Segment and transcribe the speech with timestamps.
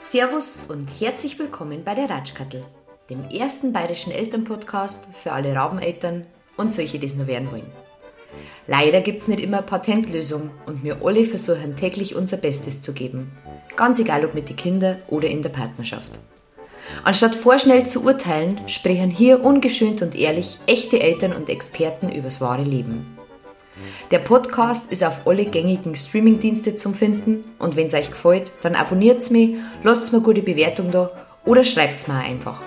[0.00, 2.64] Servus und herzlich willkommen bei der Ratschkattel,
[3.08, 6.26] dem ersten bayerischen Elternpodcast für alle Rabeneltern
[6.56, 7.70] und solche, die es nur werden wollen.
[8.66, 13.30] Leider gibt es nicht immer Patentlösung und wir alle versuchen täglich unser Bestes zu geben.
[13.76, 16.18] Ganz egal ob mit den Kindern oder in der Partnerschaft.
[17.04, 22.62] Anstatt vorschnell zu urteilen, sprechen hier ungeschönt und ehrlich echte Eltern und Experten übers wahre
[22.62, 23.18] Leben.
[24.10, 28.74] Der Podcast ist auf alle gängigen Streamingdienste zum Finden und wenn es euch gefällt, dann
[28.74, 31.10] abonniert's mich, lasst mir gute Bewertung da
[31.44, 32.62] oder schreibt's mir einfach.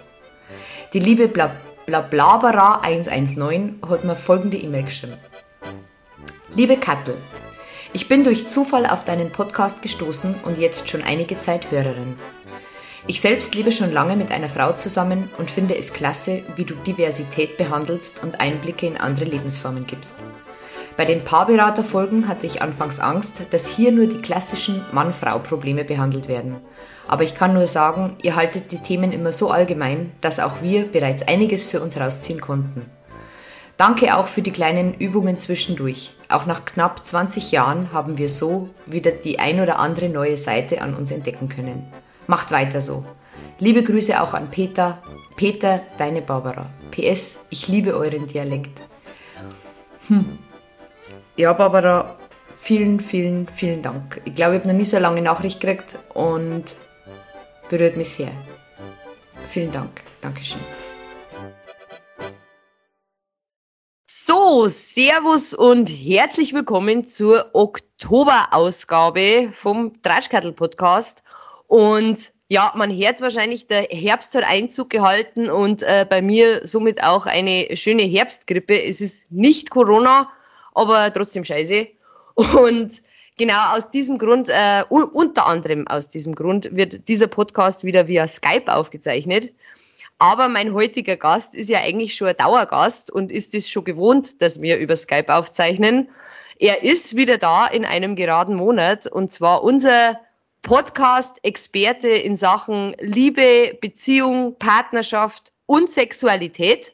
[0.93, 5.17] Die liebe Blablabara 119 hat mir folgende E-Mail geschrieben.
[6.55, 7.17] Liebe Kattel,
[7.93, 12.15] ich bin durch Zufall auf deinen Podcast gestoßen und jetzt schon einige Zeit Hörerin.
[13.05, 16.73] Ich selbst lebe schon lange mit einer Frau zusammen und finde es klasse, wie du
[16.73, 20.23] Diversität behandelst und Einblicke in andere Lebensformen gibst.
[20.95, 26.57] Bei den Paarberaterfolgen hatte ich anfangs Angst, dass hier nur die klassischen Mann-Frau-Probleme behandelt werden.
[27.07, 30.85] Aber ich kann nur sagen, ihr haltet die Themen immer so allgemein, dass auch wir
[30.89, 32.85] bereits einiges für uns rausziehen konnten.
[33.75, 36.13] Danke auch für die kleinen Übungen zwischendurch.
[36.29, 40.81] Auch nach knapp 20 Jahren haben wir so wieder die ein oder andere neue Seite
[40.81, 41.91] an uns entdecken können.
[42.27, 43.03] Macht weiter so.
[43.59, 45.01] Liebe Grüße auch an Peter.
[45.35, 46.69] Peter, deine Barbara.
[46.91, 48.83] PS, ich liebe euren Dialekt.
[50.07, 50.37] Hm.
[51.35, 52.17] Ja, Barbara,
[52.55, 54.21] vielen, vielen, vielen Dank.
[54.25, 56.75] Ich glaube, ich habe noch nie so lange Nachricht gekriegt und
[57.69, 58.31] berührt mich sehr.
[59.49, 60.01] Vielen Dank.
[60.21, 60.61] Dankeschön.
[64.07, 71.23] So, Servus und herzlich willkommen zur Oktoberausgabe vom Tratschkattel-Podcast.
[71.67, 77.01] Und ja, man hört wahrscheinlich, der Herbst hat Einzug gehalten und äh, bei mir somit
[77.01, 78.83] auch eine schöne Herbstgrippe.
[78.83, 80.29] Es ist nicht Corona,
[80.73, 81.87] aber trotzdem scheiße.
[82.35, 83.01] Und
[83.37, 88.27] genau aus diesem Grund, äh, unter anderem aus diesem Grund, wird dieser Podcast wieder via
[88.27, 89.51] Skype aufgezeichnet.
[90.19, 94.41] Aber mein heutiger Gast ist ja eigentlich schon ein Dauergast und ist es schon gewohnt,
[94.41, 96.09] dass wir über Skype aufzeichnen.
[96.59, 100.19] Er ist wieder da in einem geraden Monat und zwar unser
[100.63, 106.93] Podcast-Experte in Sachen Liebe, Beziehung, Partnerschaft und Sexualität.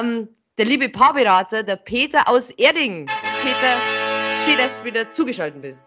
[0.00, 3.06] Ähm, der liebe Paarberater, der Peter aus Erding.
[3.42, 3.76] Peter,
[4.44, 5.84] schön, dass du wieder zugeschaltet bist.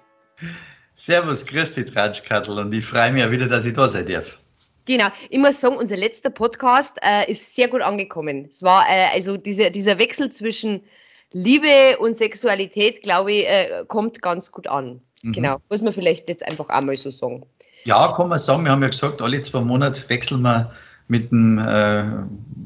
[0.96, 4.38] Servus, grüß dich, Tratschkattel, und ich freue mich ja wieder, dass ich da sein darf.
[4.86, 8.48] Genau, ich muss sagen, unser letzter Podcast äh, ist sehr gut angekommen.
[8.50, 10.84] Es war äh, also dieser, dieser Wechsel zwischen
[11.34, 15.02] Liebe und Sexualität, glaube ich, äh, kommt ganz gut an.
[15.24, 15.34] Mhm.
[15.34, 17.44] Genau, muss man vielleicht jetzt einfach einmal so sagen.
[17.84, 18.64] Ja, kann man sagen.
[18.66, 20.72] Wir haben ja gesagt, alle zwei Monate wechseln wir
[21.08, 22.04] mit, dem, äh,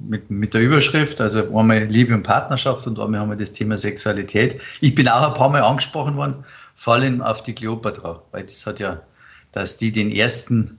[0.08, 3.78] mit, mit der Überschrift, also einmal Liebe und Partnerschaft und einmal haben wir das Thema
[3.78, 4.62] Sexualität.
[4.82, 6.46] Ich bin auch ein paar Mal angesprochen worden,
[6.76, 9.02] vor allem auf die Kleopatra, weil das hat ja,
[9.52, 10.78] dass die den ersten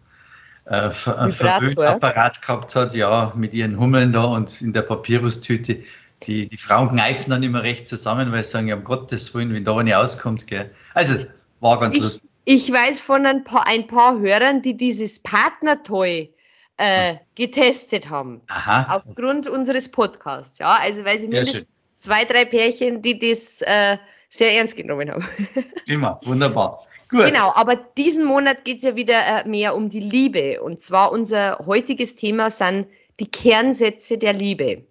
[0.67, 5.79] äh, Verwöhnapparat gehabt hat, ja, mit ihren Hummeln da und in der Papyrustüte.
[6.23, 9.53] Die, die Frauen kneifen dann immer recht zusammen, weil sie sagen, ja, um Gottes Willen,
[9.53, 10.47] wenn da eine auskommt.
[10.47, 10.71] Gell.
[10.95, 11.27] Also,
[11.67, 12.31] war ganz ich, lustig.
[12.45, 16.33] Ich weiß von ein paar, ein paar Hörern, die dieses Partnertoy
[16.77, 18.41] äh, getestet haben.
[18.49, 18.97] Aha.
[18.97, 20.59] Aufgrund unseres Podcasts.
[20.59, 21.67] Ja, also weil sie mindestens
[21.99, 25.27] zwei, drei Pärchen, die das äh, sehr ernst genommen haben.
[25.87, 26.85] Immer, wunderbar.
[27.11, 27.25] Gut.
[27.25, 30.61] Genau, aber diesen Monat geht es ja wieder äh, mehr um die Liebe.
[30.63, 32.87] Und zwar unser heutiges Thema sind
[33.21, 34.85] die Kernsätze der Liebe.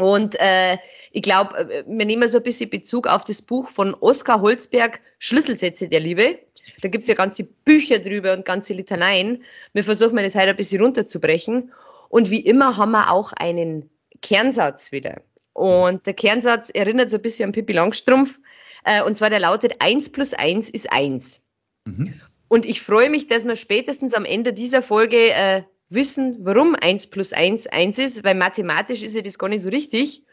[0.00, 0.78] Und äh,
[1.12, 5.00] ich glaube, äh, wir nehmen so ein bisschen Bezug auf das Buch von Oskar Holzberg,
[5.18, 6.38] Schlüsselsätze der Liebe.
[6.82, 9.42] Da gibt es ja ganze Bücher drüber und ganze Litaneien.
[9.72, 11.72] Wir versuchen das heute ein bisschen runterzubrechen.
[12.08, 13.88] Und wie immer haben wir auch einen
[14.22, 15.22] Kernsatz wieder.
[15.52, 18.38] Und der Kernsatz erinnert so ein bisschen an Pippi Langstrumpf.
[18.84, 21.40] Äh, und zwar der lautet 1 plus 1 ist 1.
[21.84, 22.14] Mhm.
[22.48, 27.08] Und ich freue mich, dass wir spätestens am Ende dieser Folge äh, wissen, warum 1
[27.08, 30.24] plus 1 1 ist, weil mathematisch ist ja das gar nicht so richtig.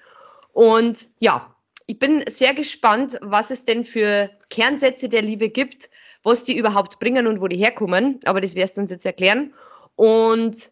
[0.53, 1.55] Und ja,
[1.87, 5.89] ich bin sehr gespannt, was es denn für Kernsätze der Liebe gibt,
[6.23, 8.19] was die überhaupt bringen und wo die herkommen.
[8.25, 9.53] Aber das wirst du uns jetzt erklären.
[9.95, 10.71] Und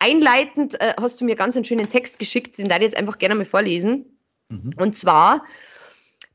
[0.00, 3.18] einleitend äh, hast du mir ganz einen schönen Text geschickt, den darf ich jetzt einfach
[3.18, 4.18] gerne mal vorlesen.
[4.48, 4.70] Mhm.
[4.76, 5.44] Und zwar,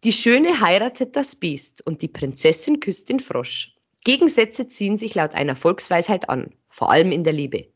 [0.04, 3.76] die Schöne heiratet das Biest und die Prinzessin küsst den Frosch.
[4.04, 7.71] Gegensätze ziehen sich laut einer Volksweisheit an, vor allem in der Liebe.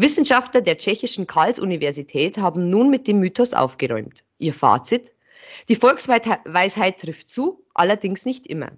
[0.00, 4.24] Wissenschaftler der tschechischen Karls-Universität haben nun mit dem Mythos aufgeräumt.
[4.38, 5.12] Ihr Fazit?
[5.68, 8.70] Die Volksweisheit trifft zu, allerdings nicht immer.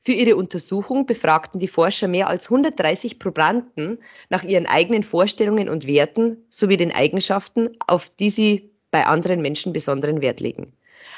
[0.00, 3.98] Für ihre Untersuchung befragten die Forscher mehr als 130 Probanden
[4.30, 9.74] nach ihren eigenen Vorstellungen und Werten sowie den Eigenschaften, auf die sie bei anderen Menschen
[9.74, 10.72] besonderen Wert legen.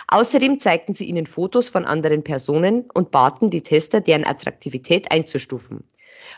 [0.09, 5.85] Außerdem zeigten sie ihnen Fotos von anderen Personen und baten die Tester, deren Attraktivität einzustufen.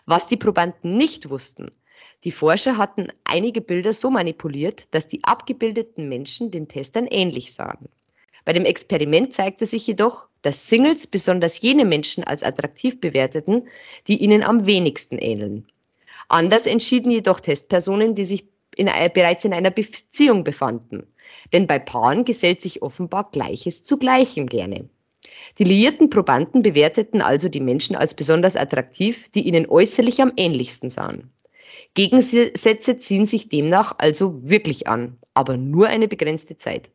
[0.04, 1.70] Was die Probanden nicht wussten,
[2.24, 7.88] die Forscher hatten einige Bilder so manipuliert, dass die abgebildeten Menschen den Testern ähnlich sahen.
[8.44, 13.68] Bei dem Experiment zeigte sich jedoch, dass Singles besonders jene Menschen als attraktiv bewerteten,
[14.06, 15.66] die ihnen am wenigsten ähneln.
[16.28, 18.46] Anders entschieden jedoch Testpersonen, die sich
[18.76, 21.06] in, bereits in einer Beziehung befanden.
[21.52, 24.88] Denn bei Paaren gesellt sich offenbar Gleiches zu Gleichem gerne.
[25.58, 30.90] Die liierten Probanden bewerteten also die Menschen als besonders attraktiv, die ihnen äußerlich am ähnlichsten
[30.90, 31.30] sahen.
[31.94, 36.90] Gegensätze ziehen sich demnach also wirklich an, aber nur eine begrenzte Zeit.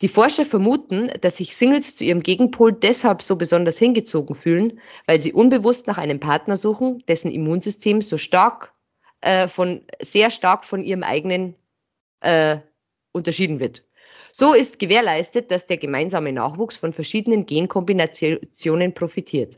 [0.00, 5.20] Die Forscher vermuten, dass sich Singles zu ihrem Gegenpol deshalb so besonders hingezogen fühlen, weil
[5.20, 8.72] sie unbewusst nach einem Partner suchen, dessen Immunsystem so stark
[9.20, 11.54] äh, von sehr stark von ihrem eigenen
[12.20, 12.58] äh,
[13.12, 13.84] unterschieden wird.
[14.32, 19.56] So ist gewährleistet, dass der gemeinsame Nachwuchs von verschiedenen Genkombinationen profitiert.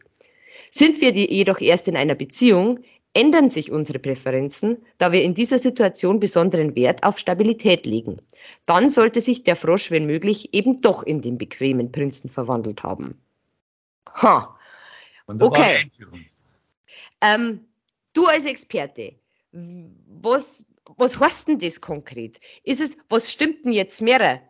[0.71, 2.81] Sind wir jedoch erst in einer Beziehung,
[3.15, 8.21] ändern sich unsere Präferenzen, da wir in dieser Situation besonderen Wert auf Stabilität legen.
[8.67, 13.21] Dann sollte sich der Frosch, wenn möglich, eben doch in den bequemen Prinzen verwandelt haben.
[14.15, 14.57] Ha.
[15.27, 15.91] Okay.
[17.21, 17.61] Ähm,
[18.15, 19.15] du als Experte,
[19.53, 20.65] was,
[20.97, 22.41] was heißt denn das konkret?
[22.65, 24.43] Ist es, was stimmt denn jetzt mehr?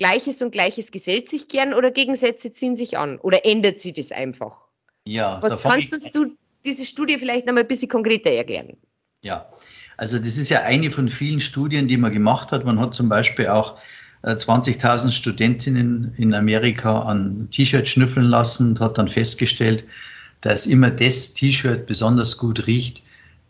[0.00, 3.18] Gleiches und Gleiches gesellt sich gern oder Gegensätze ziehen sich an?
[3.18, 4.56] Oder ändert sich das einfach?
[5.04, 8.78] Ja, was kannst uns du diese Studie vielleicht noch mal ein bisschen konkreter erklären?
[9.20, 9.52] Ja,
[9.98, 12.64] also das ist ja eine von vielen Studien, die man gemacht hat.
[12.64, 13.76] Man hat zum Beispiel auch
[14.24, 19.84] 20.000 äh, Studentinnen in Amerika an T-Shirt schnüffeln lassen und hat dann festgestellt,
[20.40, 23.02] dass immer das T-Shirt besonders gut riecht,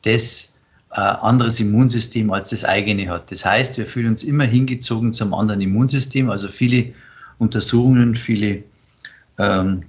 [0.03, 0.50] das
[0.99, 3.31] anderes Immunsystem als das eigene hat.
[3.31, 6.31] Das heißt, wir fühlen uns immer hingezogen zum anderen Immunsystem.
[6.31, 6.93] Also viele
[7.39, 8.65] Untersuchungen, viele
[9.39, 9.85] ähm,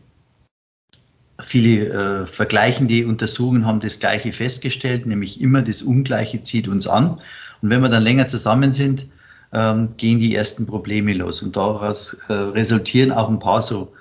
[1.43, 1.87] Viele
[2.21, 7.19] äh, vergleichende Untersuchungen haben das Gleiche festgestellt, nämlich immer das Ungleiche zieht uns an.
[7.61, 9.07] Und wenn wir dann länger zusammen sind,
[9.53, 11.41] ähm, gehen die ersten Probleme los.
[11.41, 13.93] Und daraus äh, resultieren auch ein paar so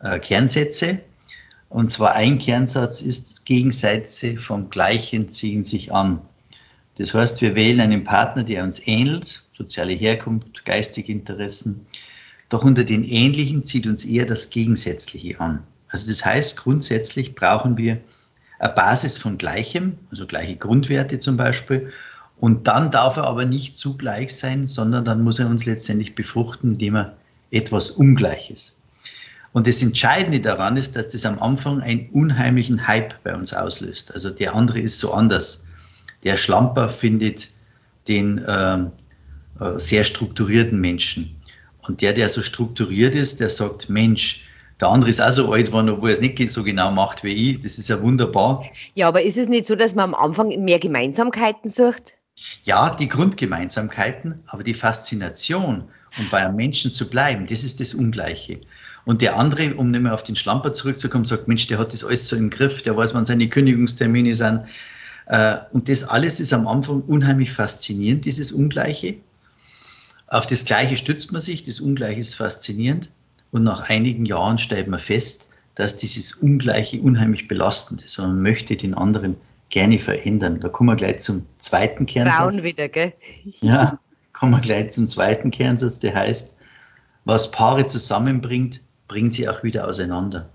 [0.00, 1.00] äh, Kernsätze.
[1.68, 6.20] Und zwar ein Kernsatz ist, Gegensätze vom Gleichen ziehen sich an.
[6.98, 11.86] Das heißt, wir wählen einen Partner, der uns ähnelt, soziale Herkunft, geistige Interessen.
[12.48, 15.62] Doch unter den Ähnlichen zieht uns eher das Gegensätzliche an.
[15.88, 17.98] Also das heißt, grundsätzlich brauchen wir
[18.58, 21.92] eine Basis von Gleichem, also gleiche Grundwerte zum Beispiel.
[22.38, 26.72] Und dann darf er aber nicht zugleich sein, sondern dann muss er uns letztendlich befruchten,
[26.72, 27.16] indem er
[27.50, 28.74] etwas Ungleiches.
[29.52, 34.12] Und das Entscheidende daran ist, dass das am Anfang einen unheimlichen Hype bei uns auslöst.
[34.12, 35.65] Also der andere ist so anders.
[36.26, 37.48] Der Schlamper findet
[38.08, 41.36] den äh, äh, sehr strukturierten Menschen.
[41.86, 44.44] Und der, der so strukturiert ist, der sagt, Mensch,
[44.80, 47.52] der andere ist auch so alt geworden, obwohl er es nicht so genau macht wie
[47.52, 47.60] ich.
[47.60, 48.64] Das ist ja wunderbar.
[48.94, 52.18] Ja, aber ist es nicht so, dass man am Anfang mehr Gemeinsamkeiten sucht?
[52.64, 55.84] Ja, die Grundgemeinsamkeiten, aber die Faszination,
[56.18, 58.58] um bei einem Menschen zu bleiben, das ist das Ungleiche.
[59.04, 62.02] Und der andere, um nicht mehr auf den Schlamper zurückzukommen, sagt, Mensch, der hat das
[62.02, 64.62] alles so im Griff, der weiß, wann seine Kündigungstermine sind.
[65.26, 69.16] Äh, und das alles ist am Anfang unheimlich faszinierend, dieses Ungleiche.
[70.28, 73.10] Auf das Gleiche stützt man sich, das Ungleiche ist faszinierend.
[73.52, 78.42] Und nach einigen Jahren stellt man fest, dass dieses Ungleiche unheimlich belastend ist und man
[78.42, 79.36] möchte den anderen
[79.68, 80.60] gerne verändern.
[80.60, 82.36] Da kommen wir gleich zum zweiten Kernsatz.
[82.36, 83.12] Frauen wieder, gell?
[83.60, 83.98] Ja,
[84.32, 86.56] kommen wir gleich zum zweiten Kernsatz, der heißt,
[87.24, 90.48] was Paare zusammenbringt, bringt sie auch wieder auseinander.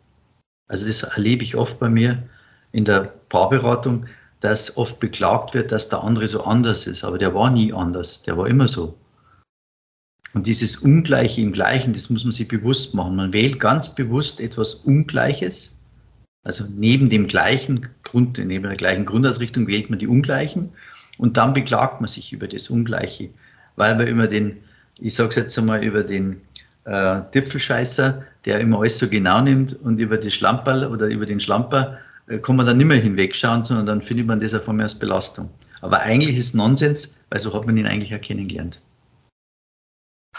[0.68, 2.24] Also das erlebe ich oft bei mir
[2.72, 4.06] in der Paarberatung,
[4.42, 7.04] dass oft beklagt wird, dass der andere so anders ist.
[7.04, 8.98] Aber der war nie anders, der war immer so.
[10.34, 13.16] Und dieses Ungleiche im Gleichen, das muss man sich bewusst machen.
[13.16, 15.76] Man wählt ganz bewusst etwas Ungleiches.
[16.44, 20.70] Also neben dem gleichen Grund, neben der gleichen Grundausrichtung wählt man die Ungleichen
[21.18, 23.30] und dann beklagt man sich über das Ungleiche,
[23.76, 24.58] weil man immer den,
[25.00, 26.42] ich sage es jetzt einmal, über den
[26.86, 31.40] äh, Dipfelscheißer, der immer alles so genau nimmt und über die Schlamperl oder über den
[31.40, 32.00] Schlamper
[32.40, 35.50] kann man dann nicht mehr hinwegschauen, sondern dann findet man das auch mehr als Belastung.
[35.82, 38.82] Aber eigentlich ist Nonsens, weil so hat man ihn eigentlich auch kennengelernt.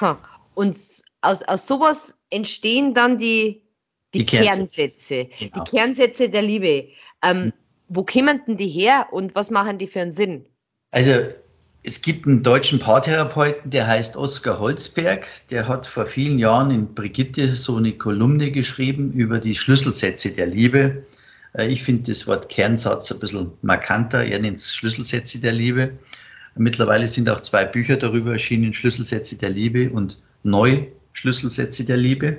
[0.01, 0.19] Ha.
[0.55, 0.79] Und
[1.21, 3.63] aus, aus sowas entstehen dann die,
[4.15, 5.65] die, die Kernsätze, genau.
[5.65, 6.89] die Kernsätze der Liebe.
[7.23, 7.53] Ähm, hm.
[7.89, 10.47] Wo kämen denn die her und was machen die für einen Sinn?
[10.93, 11.13] Also
[11.83, 15.27] es gibt einen deutschen Paartherapeuten, der heißt Oskar Holzberg.
[15.51, 20.47] Der hat vor vielen Jahren in Brigitte so eine Kolumne geschrieben über die Schlüsselsätze der
[20.47, 21.05] Liebe.
[21.55, 24.25] Äh, ich finde das Wort Kernsatz ein bisschen markanter.
[24.25, 25.93] Er nennt es Schlüsselsätze der Liebe.
[26.55, 32.39] Mittlerweile sind auch zwei Bücher darüber erschienen, Schlüsselsätze der Liebe und Neu-Schlüsselsätze der Liebe.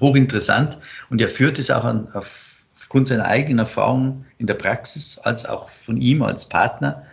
[0.00, 0.78] Hochinteressant.
[1.10, 5.68] Und er führt es auch an, aufgrund seiner eigenen Erfahrungen in der Praxis, als auch
[5.70, 7.04] von ihm als Partner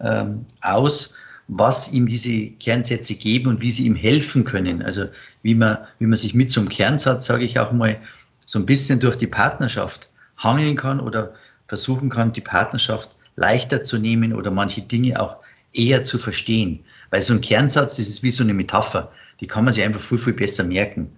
[0.00, 1.14] ähm, aus,
[1.48, 4.82] was ihm diese Kernsätze geben und wie sie ihm helfen können.
[4.82, 5.06] Also
[5.42, 7.96] wie man, wie man sich mit so einem Kernsatz, sage ich auch mal,
[8.44, 10.08] so ein bisschen durch die Partnerschaft
[10.38, 11.34] hangeln kann oder
[11.66, 15.36] versuchen kann, die Partnerschaft leichter zu nehmen oder manche Dinge auch
[15.72, 16.80] eher zu verstehen.
[17.10, 20.00] Weil so ein Kernsatz, das ist wie so eine Metapher, die kann man sich einfach
[20.00, 21.10] viel, viel besser merken.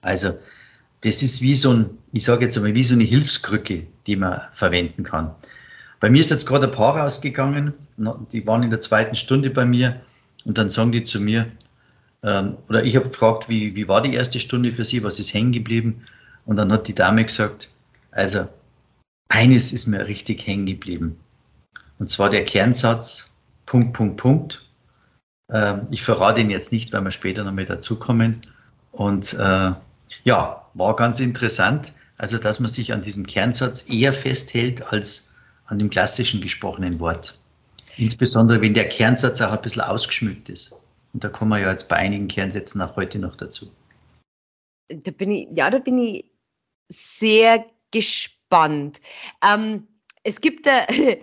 [0.00, 0.36] Also
[1.02, 4.40] das ist wie so ein, ich sage jetzt einmal, wie so eine Hilfskrücke, die man
[4.52, 5.30] verwenden kann.
[6.00, 7.74] Bei mir ist jetzt gerade ein Paar rausgegangen,
[8.32, 10.00] die waren in der zweiten Stunde bei mir
[10.44, 11.50] und dann sagen die zu mir,
[12.22, 15.34] ähm, oder ich habe gefragt, wie, wie war die erste Stunde für sie, was ist
[15.34, 16.04] hängen geblieben?
[16.46, 17.70] Und dann hat die Dame gesagt,
[18.10, 18.48] also
[19.28, 21.18] eines ist mir richtig hängen geblieben.
[21.98, 23.30] Und zwar der Kernsatz,
[23.66, 24.66] Punkt, Punkt, Punkt.
[25.52, 28.40] Ähm, ich verrate ihn jetzt nicht, weil wir später noch mit dazukommen.
[28.92, 29.72] Und äh,
[30.24, 31.92] ja, war ganz interessant.
[32.16, 35.32] Also, dass man sich an diesem Kernsatz eher festhält als
[35.66, 37.38] an dem klassischen gesprochenen Wort.
[37.96, 40.72] Insbesondere, wenn der Kernsatz auch ein bisschen ausgeschmückt ist.
[41.12, 43.70] Und da kommen wir ja jetzt bei einigen Kernsätzen auch heute noch dazu.
[44.88, 46.24] Da bin ich, ja, da bin ich
[46.88, 48.37] sehr gespannt.
[48.52, 49.86] Ähm,
[50.22, 50.86] es gibt ein,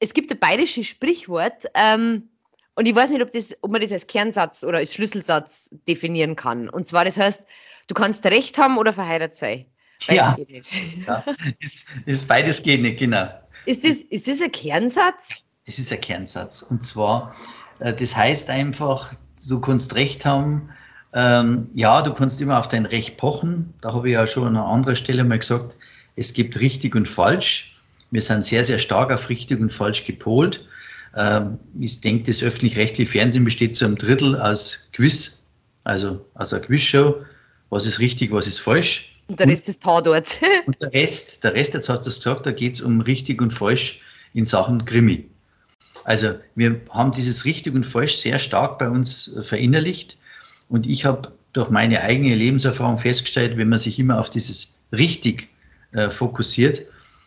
[0.00, 2.28] es gibt ein bayerisches Sprichwort, ähm,
[2.76, 6.36] und ich weiß nicht, ob, das, ob man das als Kernsatz oder als Schlüsselsatz definieren
[6.36, 6.68] kann.
[6.68, 7.44] Und zwar, das heißt,
[7.88, 9.64] du kannst Recht haben oder verheiratet sein.
[10.06, 10.34] Beides ja.
[10.34, 10.72] geht nicht.
[11.06, 11.24] Ja.
[11.58, 13.30] Ist, ist beides geht nicht, genau.
[13.64, 15.36] Ist das, ist das ein Kernsatz?
[15.64, 16.60] Das ist ein Kernsatz.
[16.60, 17.34] Und zwar,
[17.78, 19.14] äh, das heißt einfach,
[19.48, 20.68] du kannst Recht haben,
[21.14, 23.72] ähm, ja, du kannst immer auf dein Recht pochen.
[23.80, 25.78] Da habe ich ja schon an einer anderen Stelle mal gesagt,
[26.16, 27.76] es gibt richtig und falsch.
[28.10, 30.66] Wir sind sehr, sehr stark auf richtig und falsch gepolt.
[31.14, 35.42] Ähm, ich denke, das öffentlich-rechtliche Fernsehen besteht zu einem Drittel aus Quiz,
[35.84, 37.16] also aus einer Quizshow.
[37.70, 39.12] Was ist richtig, was ist falsch?
[39.28, 40.40] Und der Rest ist Tatort.
[40.66, 43.42] und der Rest, der Rest, jetzt hast du es gesagt, da geht es um richtig
[43.42, 44.00] und falsch
[44.34, 45.26] in Sachen Krimi.
[46.04, 50.16] Also wir haben dieses richtig und falsch sehr stark bei uns verinnerlicht.
[50.68, 55.48] Und ich habe durch meine eigene Lebenserfahrung festgestellt, wenn man sich immer auf dieses richtig
[55.96, 56.82] äh, fokussiert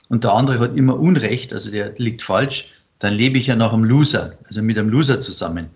[0.09, 3.73] und der andere hat immer Unrecht, also der liegt falsch, dann lebe ich ja nach
[3.73, 5.69] einem Loser, also mit einem Loser zusammen.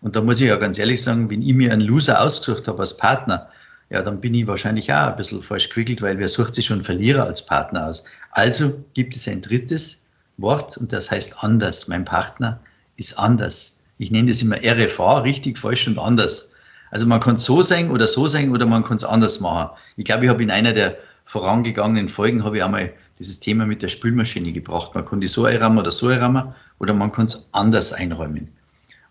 [0.00, 2.80] Und da muss ich ja ganz ehrlich sagen, wenn ich mir einen Loser ausgesucht habe
[2.80, 3.48] als Partner,
[3.90, 6.82] ja, dann bin ich wahrscheinlich auch ein bisschen falsch gewickelt, weil wer sucht sich schon
[6.82, 8.04] Verlierer als Partner aus?
[8.30, 10.06] Also gibt es ein drittes
[10.38, 11.88] Wort und das heißt anders.
[11.88, 12.60] Mein Partner
[12.96, 13.78] ist anders.
[13.98, 16.50] Ich nenne das immer RFA, richtig, falsch und anders.
[16.92, 19.70] Also man kann es so sein oder so sein oder man kann es anders machen.
[19.96, 20.96] Ich glaube, ich habe in einer der
[21.30, 24.96] vorangegangenen Folgen habe ich einmal dieses Thema mit der Spülmaschine gebracht.
[24.96, 28.48] Man kann die so einrahmen oder so einrahmen oder man kann es anders einräumen.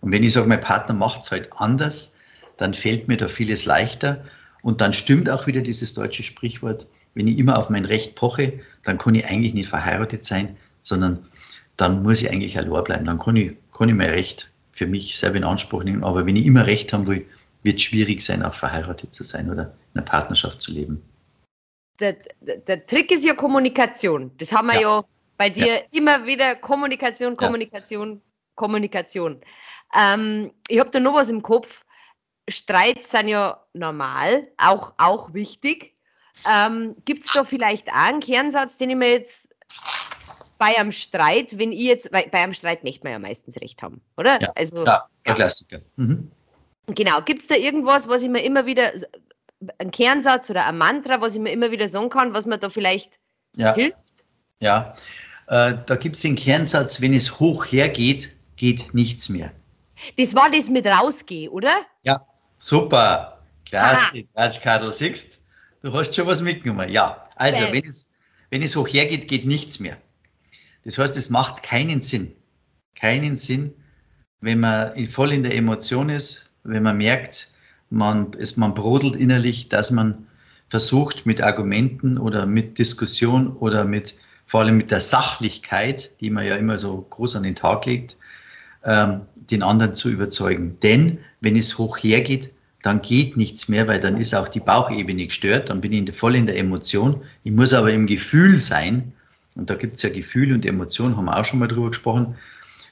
[0.02, 2.14] Und wenn ich sage, mein Partner macht es halt anders,
[2.58, 4.22] dann fällt mir da vieles leichter
[4.64, 8.60] und dann stimmt auch wieder dieses deutsche Sprichwort, wenn ich immer auf mein Recht poche,
[8.84, 11.20] dann kann ich eigentlich nicht verheiratet sein, sondern
[11.78, 13.06] dann muss ich eigentlich allein bleiben.
[13.06, 16.04] Dann kann ich, kann ich mein Recht für mich selber in Anspruch nehmen.
[16.04, 17.26] Aber wenn ich immer Recht haben will,
[17.64, 21.02] wird es schwierig sein, auch verheiratet zu sein oder in einer Partnerschaft zu leben.
[22.00, 24.32] Der, der, Trick ist ja Kommunikation.
[24.38, 25.06] Das haben wir ja, ja
[25.38, 25.82] bei dir ja.
[25.92, 28.22] immer wieder Kommunikation, Kommunikation, ja.
[28.56, 29.42] Kommunikation.
[29.96, 31.86] Ähm, ich habe da noch was im Kopf.
[32.50, 35.96] Streits sind ja normal, auch, auch wichtig.
[36.50, 39.50] Ähm, Gibt es da vielleicht auch einen Kernsatz, den ich mir jetzt
[40.58, 43.82] bei einem Streit, wenn ich jetzt, bei, bei einem Streit möchte man ja meistens recht
[43.82, 44.42] haben, oder?
[44.42, 45.80] Ja, also, ja der Klassiker.
[45.96, 46.32] Mhm.
[46.88, 48.92] Genau, gibt es da irgendwas, was ich mir immer wieder,
[49.78, 52.70] ein Kernsatz oder ein Mantra, was ich mir immer wieder sagen kann, was mir da
[52.70, 53.20] vielleicht
[53.56, 53.74] ja.
[53.74, 53.98] hilft?
[54.60, 54.96] Ja,
[55.48, 59.52] äh, da gibt es den Kernsatz, wenn es hoch hergeht, geht nichts mehr.
[60.18, 61.72] Das war das mit rausgehen, oder?
[62.04, 62.26] Ja,
[62.60, 65.40] Super, klasse, Ratschkadel, siehst
[65.82, 66.90] du, hast schon was mitgenommen.
[66.90, 68.14] Ja, also, wenn es,
[68.50, 69.98] wenn es hoch hergeht, geht nichts mehr.
[70.84, 72.36] Das heißt, es macht keinen Sinn.
[72.96, 73.74] Keinen Sinn,
[74.42, 77.54] wenn man voll in der Emotion ist, wenn man merkt,
[77.90, 80.28] man, es, man brodelt innerlich, dass man
[80.70, 84.16] versucht, mit Argumenten oder mit Diskussion oder mit
[84.46, 88.18] vor allem mit der Sachlichkeit, die man ja immer so groß an den Tag legt,
[88.84, 90.78] ähm, den anderen zu überzeugen.
[90.82, 95.28] Denn wenn es hoch hergeht, dann geht nichts mehr, weil dann ist auch die Bauchebene
[95.28, 97.22] gestört, dann bin ich voll in der Emotion.
[97.44, 99.14] Ich muss aber im Gefühl sein,
[99.56, 102.36] und da gibt es ja Gefühl und Emotion, haben wir auch schon mal drüber gesprochen.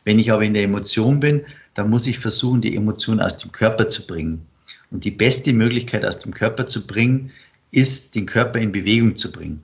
[0.04, 3.51] Wenn ich aber in der Emotion bin, dann muss ich versuchen, die Emotion aus dem
[3.51, 4.46] Körper zu bringen.
[4.91, 7.32] Und die beste Möglichkeit aus dem Körper zu bringen,
[7.72, 9.62] ist, den Körper in Bewegung zu bringen.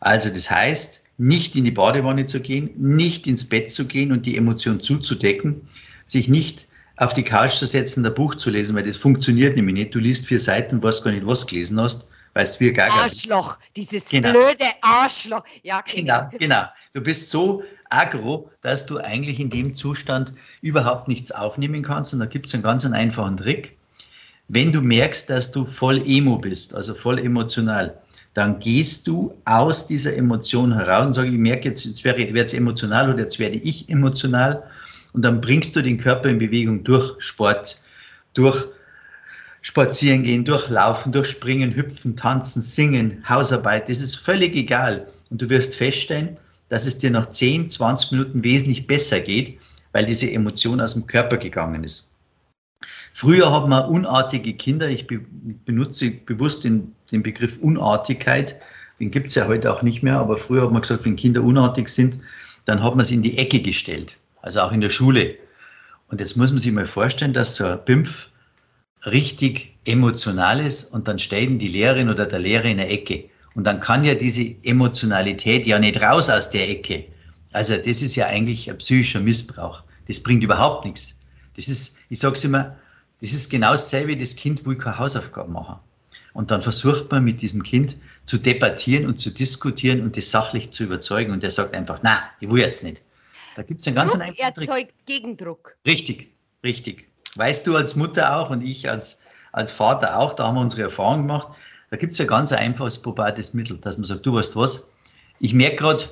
[0.00, 4.26] Also das heißt, nicht in die Badewanne zu gehen, nicht ins Bett zu gehen und
[4.26, 5.60] die Emotion zuzudecken,
[6.06, 9.74] sich nicht auf die Couch zu setzen, ein Buch zu lesen, weil das funktioniert nämlich
[9.74, 9.94] nicht.
[9.94, 12.90] Du liest vier Seiten und weißt gar nicht, was du gelesen hast, weißt wie gar
[12.90, 14.32] Arschloch, dieses genau.
[14.32, 15.44] blöde Arschloch.
[15.62, 16.28] Ja, genau.
[16.28, 16.64] genau, genau.
[16.94, 22.12] Du bist so aggro, dass du eigentlich in dem Zustand überhaupt nichts aufnehmen kannst.
[22.12, 23.76] Und da gibt es einen ganz einfachen Trick.
[24.54, 27.96] Wenn du merkst, dass du voll emo bist, also voll emotional,
[28.34, 32.54] dann gehst du aus dieser Emotion heraus und sagst, ich merke jetzt, jetzt wäre ich
[32.54, 34.62] emotional oder jetzt werde ich emotional
[35.14, 37.80] und dann bringst du den Körper in Bewegung durch Sport,
[38.34, 38.66] durch
[39.62, 43.88] Spazieren gehen, durch Laufen, durch Springen, Hüpfen, Tanzen, Singen, Hausarbeit.
[43.88, 45.06] Das ist völlig egal.
[45.30, 46.36] Und du wirst feststellen,
[46.68, 49.58] dass es dir nach 10, 20 Minuten wesentlich besser geht,
[49.92, 52.11] weil diese Emotion aus dem Körper gegangen ist.
[53.12, 58.56] Früher hat man unartige Kinder, ich benutze bewusst den, den Begriff Unartigkeit,
[59.00, 61.42] den gibt es ja heute auch nicht mehr, aber früher hat man gesagt, wenn Kinder
[61.42, 62.18] unartig sind,
[62.64, 65.36] dann hat man sie in die Ecke gestellt also auch in der Schule.
[66.08, 68.28] Und jetzt muss man sich mal vorstellen, dass so ein Pimpf
[69.06, 73.24] richtig emotional ist und dann stehen die Lehrerin oder der Lehrer in der Ecke.
[73.54, 77.04] Und dann kann ja diese Emotionalität ja nicht raus aus der Ecke.
[77.52, 79.82] Also das ist ja eigentlich ein psychischer Missbrauch.
[80.06, 81.18] Das bringt überhaupt nichts.
[81.56, 82.76] Das ist, ich sage es immer,
[83.22, 85.76] das ist genau dasselbe, das Kind will keine Hausaufgaben machen.
[86.34, 90.70] Und dann versucht man mit diesem Kind zu debattieren und zu diskutieren und das sachlich
[90.70, 91.32] zu überzeugen.
[91.32, 93.00] Und der sagt einfach, na, ich will jetzt nicht.
[93.54, 95.76] Da gibt es einen ganz Druck erzeugt Gegendruck.
[95.86, 96.32] Richtig,
[96.64, 97.08] richtig.
[97.36, 99.20] Weißt du als Mutter auch und ich als,
[99.52, 101.48] als Vater auch, da haben wir unsere Erfahrung gemacht.
[101.90, 104.84] Da gibt es ein ganz einfaches, probates Mittel, dass man sagt, du weißt was,
[105.38, 106.04] ich merke gerade,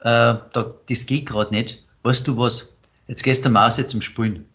[0.00, 1.84] äh, da, das geht gerade nicht.
[2.04, 2.72] Weißt du was,
[3.08, 4.46] jetzt gehst du jetzt zum Spulen.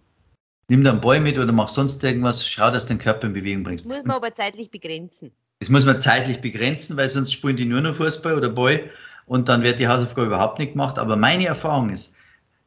[0.69, 3.33] Nimm da einen Ball mit oder mach sonst irgendwas, schau, dass du den Körper in
[3.33, 3.85] Bewegung bringst.
[3.85, 5.31] Das muss man aber zeitlich begrenzen.
[5.59, 8.89] Das muss man zeitlich begrenzen, weil sonst spielen die nur noch Fußball oder Ball
[9.25, 10.99] und dann wird die Hausaufgabe überhaupt nicht gemacht.
[10.99, 12.13] Aber meine Erfahrung ist,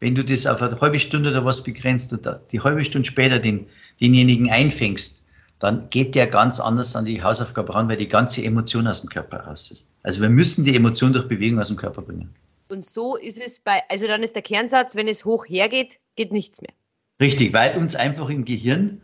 [0.00, 3.38] wenn du das auf eine halbe Stunde oder was begrenzt und die halbe Stunde später
[3.38, 3.66] den,
[4.00, 5.22] denjenigen einfängst,
[5.58, 9.10] dann geht der ganz anders an die Hausaufgabe ran, weil die ganze Emotion aus dem
[9.10, 9.90] Körper raus ist.
[10.02, 12.34] Also wir müssen die Emotion durch Bewegung aus dem Körper bringen.
[12.68, 16.32] Und so ist es bei, also dann ist der Kernsatz, wenn es hoch hergeht, geht
[16.32, 16.72] nichts mehr.
[17.20, 19.00] Richtig, weil uns einfach im Gehirn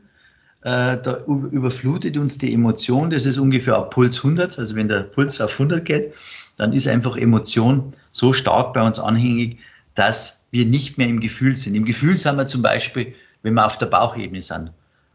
[0.67, 5.03] äh, da überflutet uns die Emotion, das ist ungefähr ab Puls 100, also wenn der
[5.03, 6.13] Puls auf 100 geht,
[6.57, 9.59] dann ist einfach Emotion so stark bei uns anhängig,
[9.95, 11.77] dass wir nicht mehr im Gefühl sind.
[11.77, 14.73] Im Gefühl sind wir zum Beispiel, wenn wir auf der Bauchebene sind.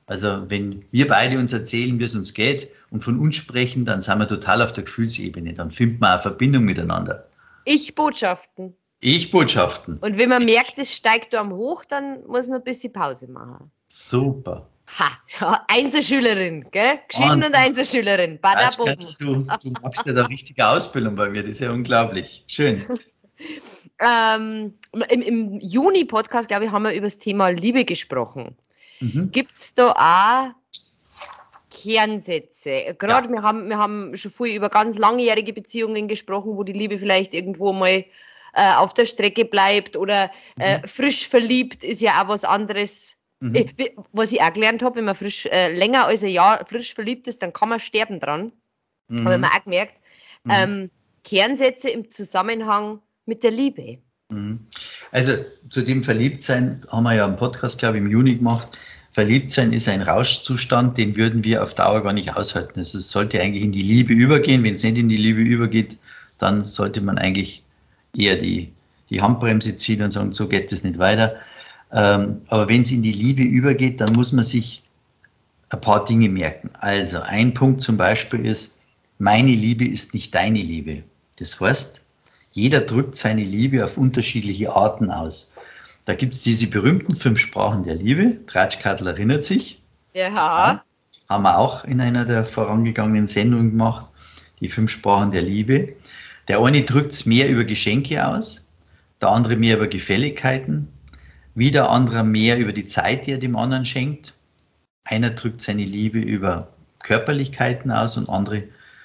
[0.07, 3.99] Also wenn wir beide uns erzählen, wie es uns geht und von uns sprechen, dann
[3.99, 5.53] sind wir total auf der Gefühlsebene.
[5.53, 7.25] Dann findet man eine Verbindung miteinander.
[9.01, 9.95] Ich-Botschaften.
[9.95, 9.97] Ich-Botschaften.
[9.97, 13.71] Und wenn man merkt, es steigt am hoch, dann muss man ein bisschen Pause machen.
[13.87, 14.67] Super.
[14.99, 15.09] Ha,
[15.39, 16.99] ja, Einzelschülerin, gell?
[17.07, 18.39] Geschieden und Einzelschülerin.
[18.41, 18.95] Badabum.
[19.19, 22.43] Du, du machst ja da richtige Ausbildung bei mir, das ist ja unglaublich.
[22.47, 22.85] Schön.
[23.99, 24.73] ähm,
[25.09, 28.55] im, Im Juni-Podcast, glaube ich, haben wir über das Thema Liebe gesprochen.
[28.99, 29.31] Mhm.
[29.31, 30.51] Gibt es da auch
[31.71, 32.95] Kernsätze?
[32.99, 33.33] Gerade ja.
[33.33, 37.33] wir, haben, wir haben schon viel über ganz langjährige Beziehungen gesprochen, wo die Liebe vielleicht
[37.33, 38.05] irgendwo mal
[38.53, 40.87] äh, auf der Strecke bleibt oder äh, mhm.
[40.87, 43.55] frisch verliebt ist ja auch was anderes Mhm.
[43.55, 46.93] Ich, was ich auch gelernt habe, wenn man frisch, äh, länger als ein Jahr frisch
[46.93, 48.51] verliebt ist, dann kann man sterben dran.
[49.07, 49.25] Mhm.
[49.27, 49.93] Habe ich auch gemerkt.
[50.43, 50.51] Mhm.
[50.53, 50.89] Ähm,
[51.23, 53.97] Kernsätze im Zusammenhang mit der Liebe.
[54.29, 54.67] Mhm.
[55.11, 55.33] Also
[55.69, 58.67] zu dem Verliebtsein haben wir ja einen Podcast, glaube ich, im Juni gemacht.
[59.13, 62.79] Verliebtsein ist ein Rauschzustand, den würden wir auf Dauer gar nicht aushalten.
[62.79, 64.63] Also es sollte eigentlich in die Liebe übergehen.
[64.63, 65.97] Wenn es nicht in die Liebe übergeht,
[66.37, 67.63] dann sollte man eigentlich
[68.15, 68.71] eher die,
[69.09, 71.35] die Handbremse ziehen und sagen, so geht es nicht weiter.
[71.91, 74.83] Ähm, aber wenn es in die Liebe übergeht, dann muss man sich
[75.69, 76.69] ein paar Dinge merken.
[76.79, 78.75] Also ein Punkt zum Beispiel ist,
[79.19, 81.03] meine Liebe ist nicht deine Liebe.
[81.37, 82.03] Das heißt,
[82.51, 85.53] jeder drückt seine Liebe auf unterschiedliche Arten aus.
[86.05, 88.37] Da gibt es diese berühmten fünf Sprachen der Liebe.
[88.47, 89.81] Tratschkadl erinnert sich.
[90.13, 90.29] Ja.
[90.29, 90.83] ja.
[91.29, 94.11] Haben wir auch in einer der vorangegangenen Sendungen gemacht.
[94.59, 95.93] Die fünf Sprachen der Liebe.
[96.47, 98.67] Der eine drückt es mehr über Geschenke aus,
[99.21, 100.87] der andere mehr über Gefälligkeiten,
[101.53, 104.33] wieder anderer mehr über die Zeit, die er dem anderen schenkt.
[105.03, 108.63] Einer drückt seine Liebe über Körperlichkeiten aus und andere,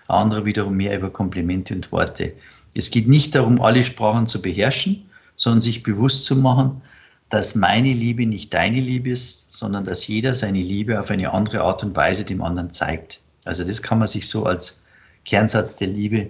[0.09, 2.33] andere wiederum mehr über Komplimente und Worte.
[2.75, 6.83] Es geht nicht darum, alle Sprachen zu beherrschen, sondern sich bewusst zu machen,
[7.29, 11.63] dass meine Liebe nicht deine Liebe ist, sondern dass jeder seine Liebe auf eine andere
[11.63, 13.21] Art und Weise dem anderen zeigt.
[13.45, 14.81] Also das kann man sich so als
[15.25, 16.29] Kernsatz der Liebe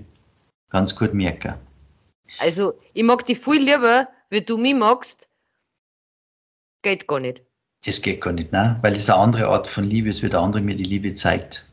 [0.71, 1.55] ganz gut merken.
[2.39, 5.29] Also ich mag dich viel lieber, wie du mich magst,
[6.83, 7.43] geht gar nicht.
[7.85, 8.79] Das geht gar nicht, ne?
[8.83, 11.65] weil es eine andere Art von Liebe ist, wie der andere mir die Liebe zeigt.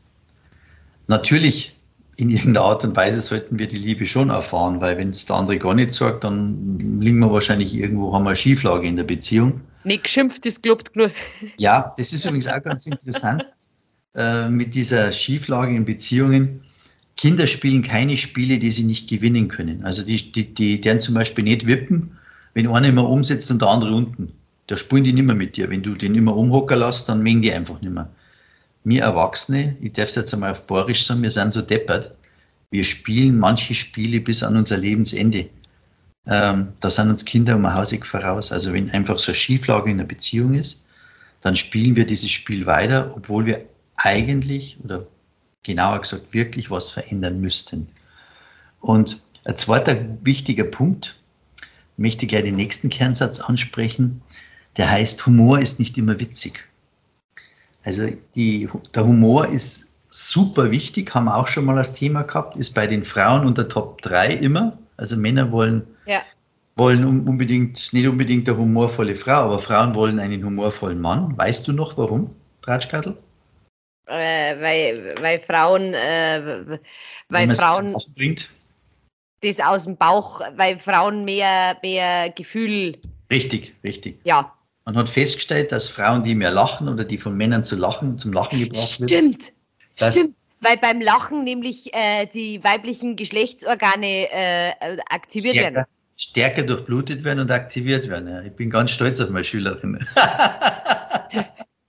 [1.08, 1.76] Natürlich
[2.16, 5.36] in irgendeiner Art und Weise sollten wir die Liebe schon erfahren, weil wenn es der
[5.36, 9.04] andere gar nicht sagt, dann liegen wir wahrscheinlich irgendwo, haben wir eine Schieflage in der
[9.04, 9.60] Beziehung.
[9.82, 11.10] Nicht geschimpft ist gelobt genug.
[11.58, 13.44] Ja, das ist übrigens auch ganz interessant
[14.14, 16.63] äh, mit dieser Schieflage in Beziehungen.
[17.16, 19.84] Kinder spielen keine Spiele, die sie nicht gewinnen können.
[19.84, 22.16] Also die, die, die deren zum Beispiel nicht wippen,
[22.54, 24.32] wenn einer immer umsetzt und der andere unten.
[24.66, 25.70] Da spielen die nicht mehr mit dir.
[25.70, 28.10] Wenn du den immer umhocken lässt, dann mengen die einfach nicht mehr.
[28.84, 32.14] Wir Erwachsene, ich darf es jetzt einmal auf Borisch sagen, wir sind so deppert.
[32.70, 35.48] Wir spielen manche Spiele bis an unser Lebensende.
[36.26, 38.50] Ähm, da sind uns Kinder um ein Hausig voraus.
[38.52, 40.84] Also wenn einfach so eine Schieflage in der Beziehung ist,
[41.42, 43.64] dann spielen wir dieses Spiel weiter, obwohl wir
[43.96, 45.06] eigentlich oder
[45.64, 47.88] genauer gesagt wirklich was verändern müssten.
[48.80, 51.18] Und ein zweiter wichtiger Punkt,
[51.96, 54.22] möchte ich gleich den nächsten Kernsatz ansprechen,
[54.76, 56.64] der heißt, Humor ist nicht immer witzig.
[57.84, 62.56] Also die, der Humor ist super wichtig, haben wir auch schon mal als Thema gehabt,
[62.56, 64.78] ist bei den Frauen unter Top 3 immer.
[64.96, 66.22] Also Männer wollen, ja.
[66.76, 71.36] wollen unbedingt, nicht unbedingt eine humorvolle Frau, aber Frauen wollen einen humorvollen Mann.
[71.36, 72.30] Weißt du noch warum,
[72.62, 73.16] Tratschkadl?
[74.06, 76.78] Äh, weil, weil Frauen, äh,
[77.28, 77.96] weil Frauen
[79.40, 82.96] das aus dem Bauch, weil Frauen mehr, mehr Gefühl.
[83.30, 84.18] Richtig, richtig.
[84.24, 84.52] Ja.
[84.84, 88.32] Man hat festgestellt, dass Frauen, die mehr lachen oder die von Männern zu lachen, zum
[88.32, 89.08] Lachen gebracht werden.
[89.08, 89.52] Stimmt.
[89.96, 90.34] Stimmt.
[90.60, 94.72] Weil beim Lachen nämlich äh, die weiblichen Geschlechtsorgane äh,
[95.10, 95.86] aktiviert stärker, werden.
[96.16, 98.28] Stärker durchblutet werden und aktiviert werden.
[98.28, 98.42] Ja.
[98.42, 100.06] Ich bin ganz stolz auf meine Schülerin.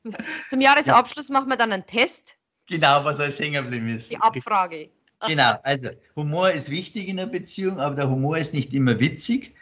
[0.50, 1.34] Zum Jahresabschluss ja.
[1.34, 2.36] machen wir dann einen Test.
[2.68, 4.12] Genau, was alles hängen geblieben ist.
[4.12, 4.90] Die Abfrage.
[5.28, 9.56] Genau, also Humor ist wichtig in der Beziehung, aber der Humor ist nicht immer witzig.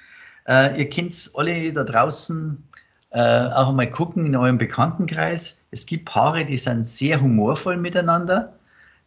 [0.47, 2.61] Äh, ihr kennt alle da draußen
[3.11, 5.61] äh, auch mal gucken in eurem Bekanntenkreis.
[5.71, 8.53] Es gibt Paare, die sind sehr humorvoll miteinander.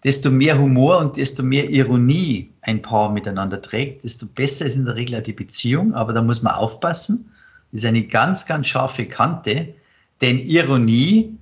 [0.04, 4.84] Desto mehr Humor und desto mehr Ironie ein Paar miteinander trägt, desto besser ist in
[4.84, 5.94] der Regel auch die Beziehung.
[5.94, 7.30] Aber da muss man aufpassen.
[7.72, 9.74] Das ist eine ganz, ganz scharfe Kante,
[10.20, 11.36] denn Ironie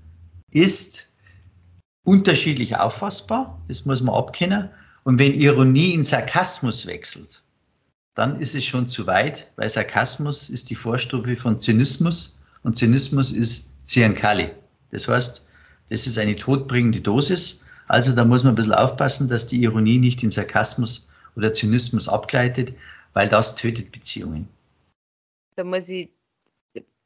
[0.51, 1.09] ist
[2.05, 3.61] unterschiedlich auffassbar.
[3.69, 4.71] Das muss man abkennen.
[5.05, 7.43] Und wenn Ironie in Sarkasmus wechselt,
[8.15, 13.33] dann ist es schon zu weit, weil Sarkasmus ist die Vorstufe von Zynismus und Zynismus
[13.33, 14.51] ist Ziankali.
[14.91, 15.45] Das heißt,
[15.91, 17.61] das ist eine todbringende Dosis.
[17.89, 22.09] Also da muss man ein bisschen aufpassen, dass die Ironie nicht in Sarkasmus oder Zynismus
[22.09, 22.73] abgleitet,
[23.13, 24.49] weil das tötet Beziehungen.
[25.57, 26.09] Da muss ich,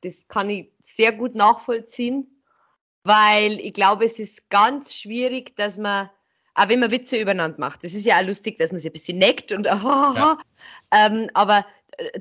[0.02, 2.42] das kann ich sehr gut nachvollziehen,
[3.04, 6.10] weil ich glaube, es ist ganz schwierig, dass man,
[6.54, 8.92] auch wenn man Witze übereinander macht, das ist ja auch lustig, dass man sich ein
[8.92, 10.14] bisschen neckt und aha,
[10.92, 11.08] ja.
[11.10, 11.64] ähm, aber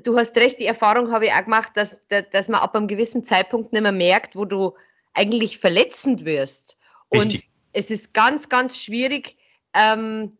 [0.02, 3.24] du hast recht, die Erfahrung habe ich auch gemacht, dass, dass man ab einem gewissen
[3.24, 4.74] Zeitpunkt nicht mehr merkt, wo du
[5.14, 6.78] eigentlich verletzend wirst.
[7.12, 7.44] Richtig.
[7.44, 9.36] Und es ist ganz, ganz schwierig,
[9.74, 10.37] ähm,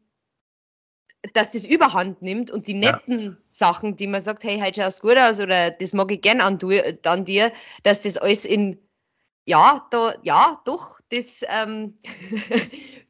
[1.35, 3.37] dass das überhand nimmt und die netten ja.
[3.51, 6.59] Sachen, die man sagt, hey, heute schaust gut aus oder das mag ich gern an,
[6.59, 6.71] du,
[7.05, 7.53] an dir,
[7.83, 8.79] dass das alles in,
[9.45, 11.95] ja, da, ja, doch, das, ähm,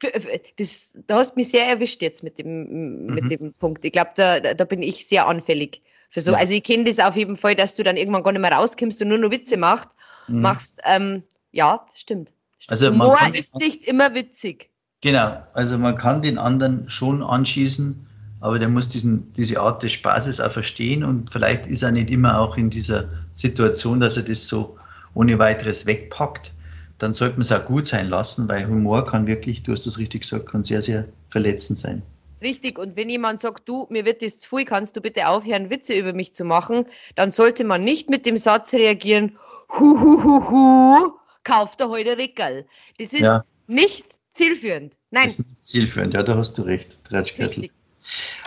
[0.57, 3.15] das, da hast du mich sehr erwischt jetzt mit dem, mhm.
[3.15, 3.85] mit dem Punkt.
[3.85, 6.33] Ich glaube, da, da bin ich sehr anfällig für so.
[6.33, 6.39] Ja.
[6.39, 9.03] Also ich kenne das auf jeden Fall, dass du dann irgendwann gar nicht mehr rauskommst
[9.03, 9.89] und nur noch Witze macht,
[10.29, 10.41] mhm.
[10.41, 10.81] machst.
[10.85, 12.33] Ähm, ja, stimmt.
[12.69, 14.71] Also Humor ist nicht immer witzig.
[15.01, 18.07] Genau, also man kann den anderen schon anschießen,
[18.41, 22.11] aber der muss diesen, diese Art des Spaßes auch verstehen und vielleicht ist er nicht
[22.11, 24.77] immer auch in dieser Situation, dass er das so
[25.15, 26.53] ohne weiteres wegpackt.
[26.99, 29.99] Dann sollte man es auch gut sein lassen, weil Humor kann wirklich, du hast das
[29.99, 32.03] richtig gesagt, kann sehr, sehr verletzend sein.
[32.43, 35.71] Richtig, und wenn jemand sagt, du, mir wird das zu viel, kannst du bitte aufhören,
[35.71, 39.37] Witze über mich zu machen, dann sollte man nicht mit dem Satz reagieren,
[39.79, 41.13] hu, hu, hu, hu,
[41.45, 42.65] kauft er heute Rickerl.
[42.99, 43.45] Das ist ja.
[43.67, 44.95] nicht zielführend.
[45.11, 45.25] Nein.
[45.25, 47.71] Das ist nicht zielführend, ja, da hast du recht, Tratschkessel.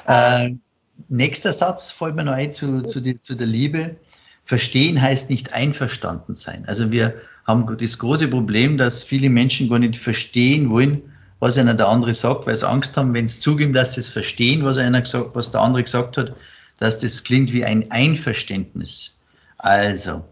[0.07, 0.51] Äh,
[1.09, 3.95] nächster Satz fällt mir noch ein zu, zu, die, zu der Liebe.
[4.45, 6.65] Verstehen heißt nicht einverstanden sein.
[6.67, 7.15] Also wir
[7.45, 11.01] haben das große Problem, dass viele Menschen gar nicht verstehen wollen,
[11.39, 14.09] was einer der andere sagt, weil sie Angst haben, wenn sie zugeben, dass sie es
[14.09, 16.35] verstehen, was einer gesagt, was der andere gesagt hat,
[16.77, 19.19] dass das klingt wie ein Einverständnis.
[19.57, 20.23] Also,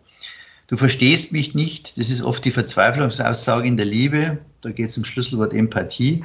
[0.69, 4.97] du verstehst mich nicht, das ist oft die Verzweiflungsaussage in der Liebe, da geht es
[4.97, 6.23] um Schlüsselwort Empathie.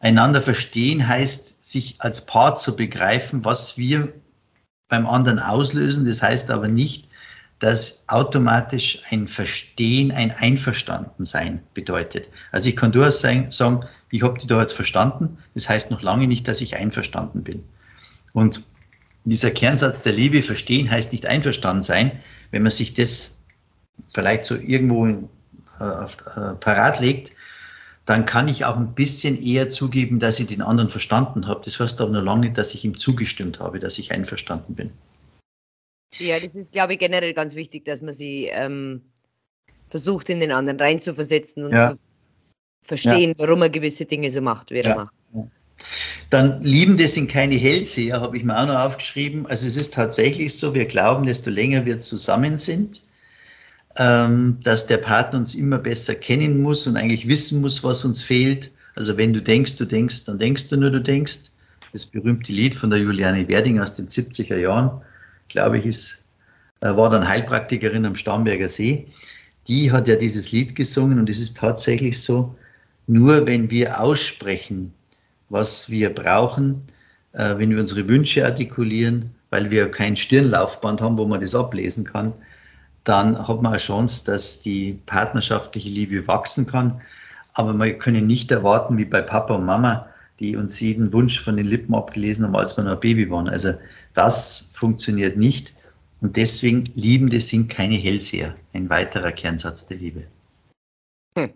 [0.00, 4.12] Einander verstehen heißt, sich als Paar zu begreifen, was wir
[4.88, 6.06] beim anderen auslösen.
[6.06, 7.08] Das heißt aber nicht,
[7.58, 12.28] dass automatisch ein Verstehen, ein Einverstandensein bedeutet.
[12.52, 13.48] Also ich kann durchaus sagen,
[14.10, 15.38] ich habe die da jetzt verstanden.
[15.54, 17.64] Das heißt noch lange nicht, dass ich einverstanden bin.
[18.32, 18.64] Und
[19.24, 22.12] dieser Kernsatz der Liebe, verstehen heißt nicht einverstanden sein.
[22.50, 23.37] Wenn man sich das
[24.14, 27.32] vielleicht so irgendwo äh, auf, äh, parat legt,
[28.06, 31.60] dann kann ich auch ein bisschen eher zugeben, dass ich den anderen verstanden habe.
[31.64, 34.90] Das heißt aber noch lange nicht, dass ich ihm zugestimmt habe, dass ich einverstanden bin.
[36.16, 39.02] Ja, das ist, glaube ich, generell ganz wichtig, dass man sie ähm,
[39.90, 41.90] versucht, in den anderen reinzuversetzen und ja.
[41.90, 41.98] zu
[42.82, 43.46] verstehen, ja.
[43.46, 44.94] warum er gewisse Dinge so macht, wie er ja.
[44.94, 45.12] macht.
[46.30, 49.46] Dann Liebende sind keine Hellseher, habe ich mir auch noch aufgeschrieben.
[49.46, 53.02] Also es ist tatsächlich so, wir glauben, desto länger wir zusammen sind,
[53.98, 58.22] ähm, dass der Partner uns immer besser kennen muss und eigentlich wissen muss, was uns
[58.22, 58.70] fehlt.
[58.94, 61.50] Also wenn du denkst, du denkst, dann denkst du nur, du denkst.
[61.92, 65.00] Das berühmte Lied von der Juliane Werding aus den 70er Jahren,
[65.48, 66.18] glaube ich, ist,
[66.80, 69.06] äh, war dann Heilpraktikerin am Starnberger See.
[69.66, 72.54] Die hat ja dieses Lied gesungen und es ist tatsächlich so,
[73.06, 74.92] nur wenn wir aussprechen,
[75.48, 76.82] was wir brauchen,
[77.32, 82.04] äh, wenn wir unsere Wünsche artikulieren, weil wir kein Stirnlaufband haben, wo man das ablesen
[82.04, 82.34] kann,
[83.04, 87.00] dann hat man eine Chance, dass die partnerschaftliche Liebe wachsen kann.
[87.54, 90.06] Aber wir können nicht erwarten, wie bei Papa und Mama,
[90.38, 93.48] die uns jeden Wunsch von den Lippen abgelesen haben, als wir noch ein Baby waren.
[93.48, 93.74] Also
[94.14, 95.74] das funktioniert nicht.
[96.20, 98.54] Und deswegen, Liebende sind keine Hellseher.
[98.72, 100.24] Ein weiterer Kernsatz der Liebe.
[101.36, 101.52] Hm.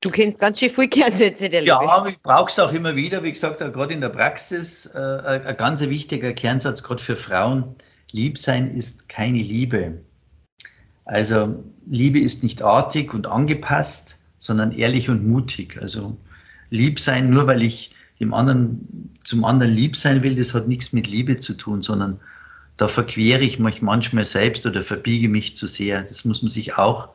[0.00, 1.78] Du kennst ganz schön viele Kernsätze der Liebe.
[1.80, 3.22] Ja, aber ich brauche es auch immer wieder.
[3.22, 7.76] Wie gesagt, gerade in der Praxis äh, ein ganz wichtiger Kernsatz, gerade für Frauen.
[8.10, 10.00] Lieb sein ist keine Liebe.
[11.12, 15.76] Also Liebe ist nicht artig und angepasst, sondern ehrlich und mutig.
[15.78, 16.16] Also
[16.70, 20.94] lieb sein, nur weil ich dem anderen, zum anderen lieb sein will, das hat nichts
[20.94, 22.18] mit Liebe zu tun, sondern
[22.78, 26.02] da verquere ich mich manchmal selbst oder verbiege mich zu sehr.
[26.04, 27.10] Das muss man sich auch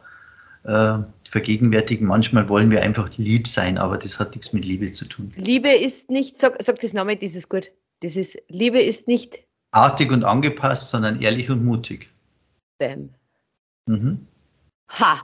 [0.66, 2.06] äh, vergegenwärtigen.
[2.06, 5.34] Manchmal wollen wir einfach lieb sein, aber das hat nichts mit Liebe zu tun.
[5.38, 7.72] Liebe ist nicht, sag, sag das Name, das ist gut.
[8.02, 9.40] Das ist, Liebe ist nicht
[9.72, 12.10] artig und angepasst, sondern ehrlich und mutig.
[12.78, 13.10] Bam.
[13.88, 14.28] Mhm.
[14.90, 15.22] Ha!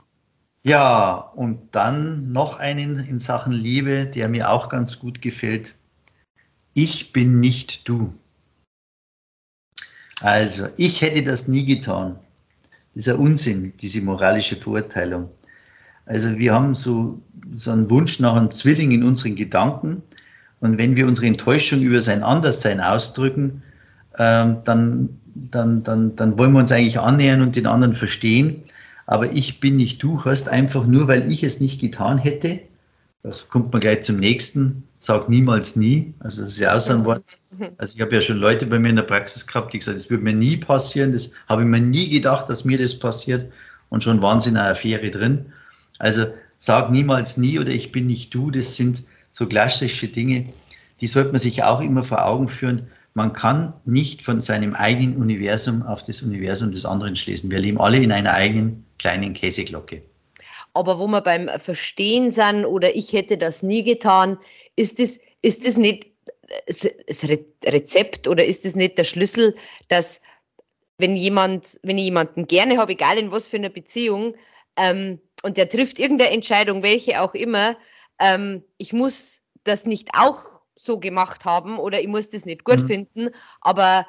[0.62, 5.74] Ja, und dann noch einen in Sachen Liebe, der mir auch ganz gut gefällt.
[6.72, 8.14] Ich bin nicht du.
[10.20, 12.18] Also, ich hätte das nie getan.
[12.94, 15.28] Dieser Unsinn, diese moralische Verurteilung.
[16.06, 17.20] Also wir haben so,
[17.54, 20.02] so einen Wunsch nach einem Zwilling in unseren Gedanken.
[20.60, 23.62] Und wenn wir unsere Enttäuschung über sein Anderssein ausdrücken,
[24.18, 28.62] ähm, dann, dann, dann, dann wollen wir uns eigentlich annähern und den anderen verstehen.
[29.06, 32.60] Aber ich bin nicht du, heißt einfach nur, weil ich es nicht getan hätte.
[33.22, 34.82] Das kommt man gleich zum nächsten.
[34.98, 36.14] Sag niemals nie.
[36.20, 37.36] Also das ist ja auch so ein Wort.
[37.78, 40.10] Also ich habe ja schon Leute bei mir in der Praxis gehabt, die gesagt, das
[40.10, 41.12] würde mir nie passieren.
[41.12, 43.50] Das habe ich mir nie gedacht, dass mir das passiert.
[43.90, 45.46] Und schon waren sie in einer Affäre drin.
[45.98, 46.26] Also
[46.58, 48.50] sag niemals nie oder ich bin nicht du.
[48.50, 50.46] Das sind so klassische Dinge,
[51.00, 52.86] die sollte man sich auch immer vor Augen führen.
[53.14, 57.50] Man kann nicht von seinem eigenen Universum auf das Universum des anderen schließen.
[57.50, 60.02] Wir leben alle in einer eigenen kleinen Käseglocke.
[60.72, 64.36] Aber wo wir beim Verstehen sind oder ich hätte das nie getan,
[64.74, 66.10] ist das, ist das nicht
[66.66, 67.28] das
[67.64, 69.54] Rezept oder ist das nicht der Schlüssel,
[69.88, 70.20] dass
[70.98, 74.34] wenn jemand, wenn ich jemanden gerne habe, egal in was für einer Beziehung,
[74.76, 77.76] ähm, und der trifft irgendeine Entscheidung, welche auch immer,
[78.18, 82.80] ähm, ich muss das nicht auch so gemacht haben oder ich muss das nicht gut
[82.80, 82.86] mhm.
[82.86, 83.28] finden,
[83.60, 84.06] aber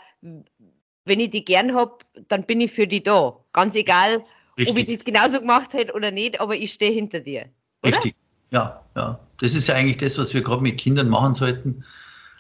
[1.06, 1.98] wenn ich die gern habe,
[2.28, 3.36] dann bin ich für die da.
[3.54, 4.24] Ganz egal,
[4.58, 4.70] Richtig.
[4.70, 7.46] ob ich das genauso gemacht hätte oder nicht, aber ich stehe hinter dir.
[7.84, 7.98] Oder?
[7.98, 8.16] Richtig,
[8.52, 9.20] ja, ja.
[9.40, 11.84] Das ist ja eigentlich das, was wir gerade mit Kindern machen sollten.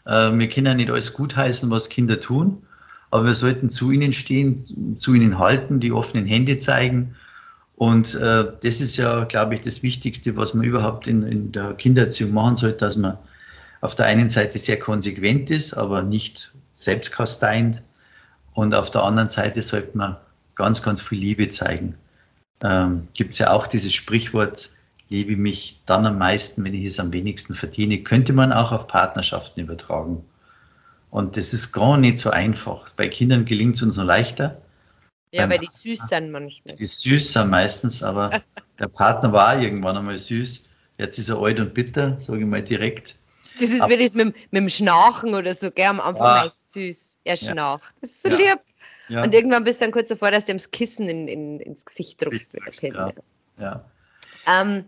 [0.05, 2.65] Äh, wir können ja nicht alles gutheißen, was Kinder tun,
[3.11, 7.15] aber wir sollten zu ihnen stehen, zu ihnen halten, die offenen Hände zeigen.
[7.75, 11.73] Und äh, das ist ja, glaube ich, das Wichtigste, was man überhaupt in, in der
[11.73, 13.17] Kindererziehung machen sollte, dass man
[13.85, 17.81] auf der einen Seite sehr konsequent ist, aber nicht selbstkasteiend.
[18.53, 20.17] Und auf der anderen Seite sollte man
[20.55, 21.95] ganz, ganz viel Liebe zeigen.
[22.63, 24.71] Ähm, Gibt es ja auch dieses Sprichwort,
[25.09, 28.87] liebe mich dann am meisten, wenn ich es am wenigsten verdiene, könnte man auch auf
[28.87, 30.23] Partnerschaften übertragen.
[31.11, 32.89] Und das ist gar nicht so einfach.
[32.95, 34.61] Bei Kindern gelingt es uns nur leichter.
[35.31, 36.75] Ja, Beim weil die süß sind manchmal.
[36.75, 38.41] Die süß sind meistens, aber
[38.79, 40.63] der Partner war irgendwann einmal süß.
[40.97, 43.15] Jetzt ist er alt und bitter, sage ich mal direkt.
[43.59, 45.87] Das ist das mit, mit dem Schnarchen oder so, gell?
[45.87, 46.49] Am Anfang ah.
[46.49, 47.17] süß.
[47.23, 47.93] Er schnarcht.
[48.01, 48.35] Das ist so ja.
[48.35, 48.59] lieb.
[49.07, 49.23] Ja.
[49.23, 51.85] Und irgendwann bist du dann kurz davor, dass du ihm das Kissen in, in, ins
[51.85, 52.53] Gesicht drückst.
[52.81, 53.11] Ja.
[53.59, 53.85] ja.
[54.47, 54.85] Ähm,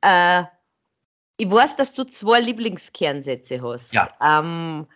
[0.00, 0.44] äh,
[1.36, 3.92] ich weiß, dass du zwei Lieblingskernsätze hast.
[3.92, 4.08] Ja.
[4.20, 4.86] Ähm,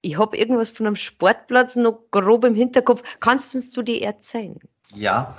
[0.00, 3.02] ich habe irgendwas von einem Sportplatz noch grob im Hinterkopf.
[3.20, 4.58] Kannst du uns die erzählen?
[4.94, 5.36] Ja,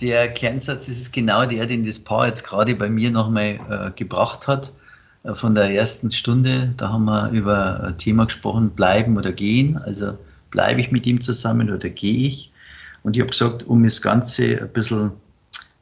[0.00, 4.48] der Kernsatz ist genau der, den das Paar jetzt gerade bei mir nochmal äh, gebracht
[4.48, 4.72] hat.
[5.24, 9.76] Äh, von der ersten Stunde, da haben wir über ein Thema gesprochen, bleiben oder gehen.
[9.78, 10.18] Also
[10.50, 12.52] bleibe ich mit ihm zusammen oder gehe ich?
[13.02, 15.12] Und ich habe gesagt, um das Ganze ein bisschen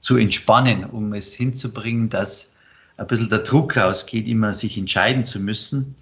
[0.01, 2.55] zu entspannen, um es hinzubringen, dass
[2.97, 5.95] ein bisschen der Druck rausgeht, immer sich entscheiden zu müssen,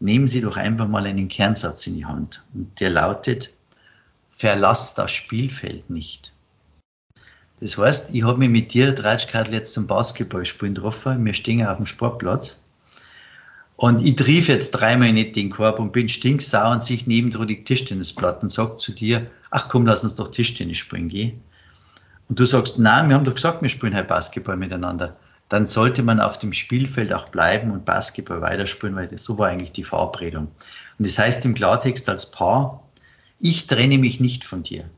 [0.00, 2.42] nehmen Sie doch einfach mal einen Kernsatz in die Hand.
[2.54, 3.52] Und der lautet,
[4.36, 6.32] verlass das Spielfeld nicht.
[7.60, 11.24] Das heißt, ich habe mich mit dir, Dreitschkart, jetzt zum Basketballspielen getroffen.
[11.24, 12.62] Wir stehen auf dem Sportplatz.
[13.78, 17.62] Und ich trief jetzt dreimal nicht den Korb und bin stinksauer und sich neben die
[17.62, 21.34] Tischtennisplatte und sag zu dir, ach komm, lass uns doch Tischtennis spielen, geh.
[22.28, 25.16] Und du sagst, nein, wir haben doch gesagt, wir spielen halt Basketball miteinander.
[25.48, 29.46] Dann sollte man auf dem Spielfeld auch bleiben und Basketball weiterspielen, weil das, so war
[29.46, 30.48] eigentlich die Verabredung.
[30.98, 32.82] Und das heißt im Klartext als Paar,
[33.38, 34.90] ich trenne mich nicht von dir.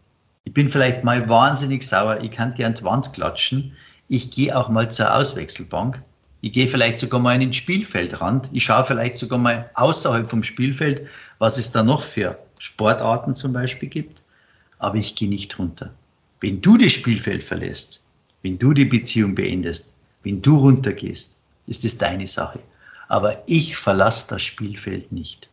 [0.45, 3.77] Ich bin vielleicht mal wahnsinnig sauer, ich kann dir an die Wand klatschen.
[4.09, 6.03] Ich gehe auch mal zur Auswechselbank.
[6.42, 8.48] Ich gehe vielleicht sogar mal in den Spielfeldrand.
[8.53, 11.07] Ich schaue vielleicht sogar mal außerhalb vom Spielfeld,
[11.38, 14.22] was es da noch für Sportarten zum Beispiel gibt.
[14.79, 15.92] Aber ich gehe nicht runter.
[16.40, 18.00] Wenn du das Spielfeld verlässt,
[18.42, 22.61] wenn du die Beziehung beendest, wenn du runtergehst, ist es deine Sache.
[23.09, 25.50] Aber ich verlasse das Spielfeld nicht.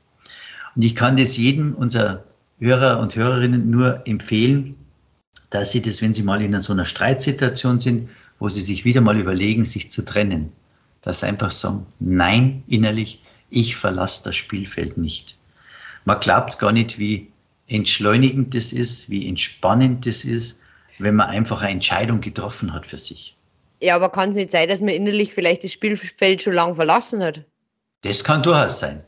[0.76, 2.24] Und ich kann das jedem unserer
[2.60, 4.76] Hörer und Hörerinnen nur empfehlen,
[5.50, 9.02] dass sie das, wenn sie mal in so einer Streitsituation sind, wo sie sich wieder
[9.02, 10.52] mal überlegen, sich zu trennen,
[11.08, 15.38] dass sie einfach sagen, nein, innerlich, ich verlasse das Spielfeld nicht.
[16.04, 17.32] Man glaubt gar nicht, wie
[17.68, 20.60] entschleunigend das ist, wie entspannend das ist,
[21.00, 23.38] wenn man einfach eine Entscheidung getroffen hat für sich.
[23.80, 27.24] Ja, aber kann es nicht sein, dass man innerlich vielleicht das Spielfeld schon lange verlassen
[27.24, 27.42] hat?
[28.02, 29.02] Das kann durchaus sein.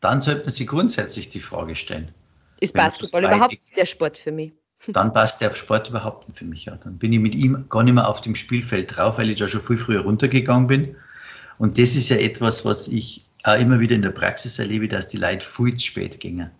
[0.00, 2.12] Dann sollte man sich grundsätzlich die Frage stellen.
[2.60, 4.52] Ist Basketball überhaupt der Sport für mich?
[4.86, 6.64] Dann passt der Sport überhaupt nicht für mich.
[6.64, 6.76] Ja.
[6.82, 9.48] Dann bin ich mit ihm gar nicht mehr auf dem Spielfeld drauf, weil ich da
[9.48, 10.96] schon viel früher runtergegangen bin.
[11.58, 15.08] Und das ist ja etwas, was ich auch immer wieder in der Praxis erlebe, dass
[15.08, 16.50] die Leute viel zu spät gingen.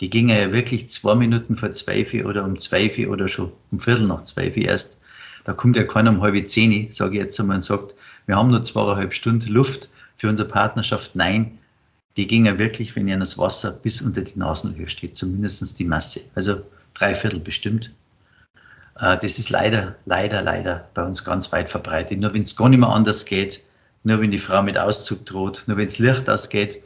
[0.00, 4.06] Die gingen ja wirklich zwei Minuten vor zwölf oder um zwölf oder schon um Viertel
[4.06, 4.98] nach zwölf erst
[5.46, 7.94] da kommt ja keiner um halbe zehn, sage ich jetzt einmal, und sagt,
[8.26, 11.14] wir haben nur zweieinhalb Stunden Luft für unsere Partnerschaft.
[11.14, 11.56] Nein,
[12.16, 15.84] die ging ja wirklich, wenn ihr das Wasser bis unter die Nasenhöhe steht, zumindest die
[15.84, 16.22] Masse.
[16.34, 16.62] Also
[16.94, 17.92] drei Viertel bestimmt.
[18.98, 22.18] Äh, das ist leider, leider, leider bei uns ganz weit verbreitet.
[22.18, 23.62] Nur wenn es gar nicht mehr anders geht,
[24.06, 26.80] nur wenn die Frau mit Auszug droht, nur wenn das Licht ausgeht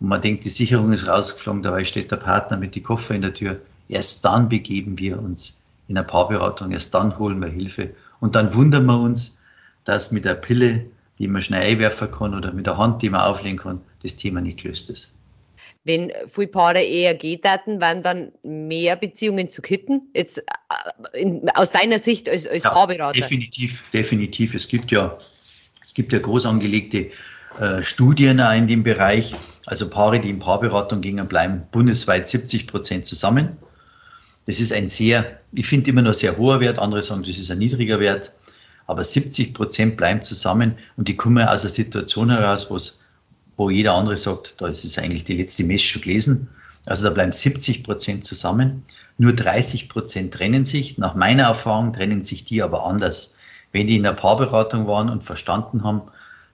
[0.00, 3.22] und man denkt, die Sicherung ist rausgeflogen, dabei steht der Partner mit die Koffer in
[3.22, 7.88] der Tür, erst dann begeben wir uns in der Paarberatung, erst dann holen wir Hilfe.
[8.20, 9.38] Und dann wundern wir uns,
[9.84, 10.84] dass mit der Pille,
[11.18, 14.42] die man schnell einwerfen kann oder mit der Hand, die man auflegen kann, das Thema
[14.42, 15.10] nicht gelöst ist.
[15.84, 20.02] Wenn viele Paare hatten, waren dann mehr Beziehungen zu kitten?
[20.12, 23.18] Jetzt äh, in, aus deiner Sicht als, als ja, Paarberater?
[23.18, 24.54] Definitiv, definitiv.
[24.54, 25.16] Es gibt ja,
[25.88, 27.08] es gibt ja groß angelegte
[27.58, 29.34] äh, Studien in dem Bereich.
[29.64, 33.56] Also Paare, die in Paarberatung gingen, bleiben bundesweit 70 Prozent zusammen.
[34.44, 37.50] Das ist ein sehr, ich finde immer noch sehr hoher Wert, andere sagen, das ist
[37.50, 38.32] ein niedriger Wert,
[38.86, 43.02] aber 70 Prozent bleiben zusammen und die kommen aus einer Situation heraus,
[43.56, 46.48] wo jeder andere sagt, da ist es eigentlich die letzte Messe schon gelesen.
[46.84, 48.84] Also da bleiben 70 Prozent zusammen,
[49.16, 50.98] nur 30 Prozent trennen sich.
[50.98, 53.32] Nach meiner Erfahrung trennen sich die aber anders.
[53.72, 56.02] Wenn die in der Paarberatung waren und verstanden haben,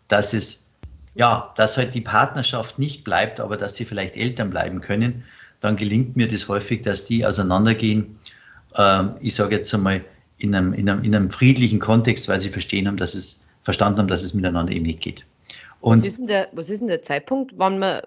[0.09, 0.69] dass es,
[1.15, 5.25] ja, dass halt die Partnerschaft nicht bleibt, aber dass sie vielleicht Eltern bleiben können,
[5.61, 8.19] dann gelingt mir das häufig, dass die auseinandergehen,
[8.77, 10.05] äh, ich sage jetzt einmal,
[10.39, 14.01] in einem, in, einem, in einem friedlichen Kontext, weil sie verstehen haben, dass es, verstanden
[14.01, 15.25] haben, dass es miteinander eben nicht geht.
[15.81, 18.03] Und was, ist denn der, was ist denn der Zeitpunkt, wann man,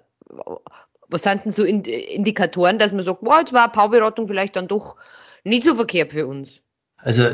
[1.09, 4.95] was sind denn so Indikatoren, dass man sagt, wow, jetzt war Paarberatung vielleicht dann doch
[5.43, 6.61] nicht so verkehrt für uns?
[6.97, 7.27] Also,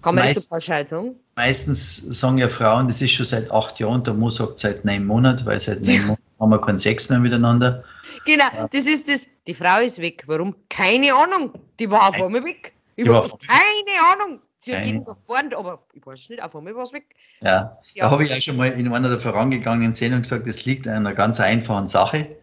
[0.00, 1.16] kann man meist, das so pauschal sagen?
[1.34, 5.04] Meistens sagen ja Frauen, das ist schon seit acht Jahren, der Mann sagt seit neun
[5.04, 7.84] Monaten, weil seit neun Monaten haben wir keinen Sex mehr miteinander.
[8.24, 8.68] Genau, ja.
[8.68, 9.26] das ist das.
[9.46, 10.22] Die Frau ist weg.
[10.26, 10.54] Warum?
[10.68, 11.52] Keine Ahnung.
[11.80, 12.72] Die war auf einmal weg.
[12.96, 14.40] Ich war keine Ahnung.
[14.64, 17.16] Sie hat jeden gewarnt, aber ich weiß nicht, auf einmal war es weg.
[17.40, 18.04] Ja, ja.
[18.04, 20.94] da habe ich auch schon mal in einer der vorangegangenen Sendungen gesagt, das liegt an
[20.94, 22.36] einer ganz einfachen Sache,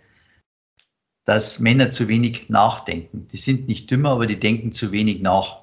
[1.24, 3.28] dass Männer zu wenig nachdenken.
[3.32, 5.59] Die sind nicht dümmer, aber die denken zu wenig nach.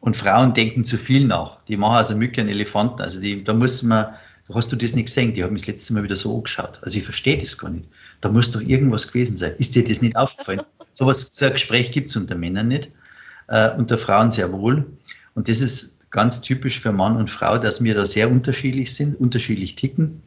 [0.00, 1.58] Und Frauen denken zu viel nach.
[1.68, 3.02] Die machen also Mücke einen Elefanten.
[3.02, 4.06] Also die, da muss man,
[4.52, 6.80] hast du das nicht gesehen, die haben mich das letzte Mal wieder so angeschaut.
[6.82, 7.86] Also ich verstehe das gar nicht.
[8.20, 9.52] Da muss doch irgendwas gewesen sein.
[9.58, 10.62] Ist dir das nicht aufgefallen?
[10.94, 12.90] so, was, so ein Gespräch gibt es unter Männern nicht,
[13.48, 14.86] äh, unter Frauen sehr wohl.
[15.34, 19.20] Und das ist ganz typisch für Mann und Frau, dass wir da sehr unterschiedlich sind,
[19.20, 20.22] unterschiedlich ticken.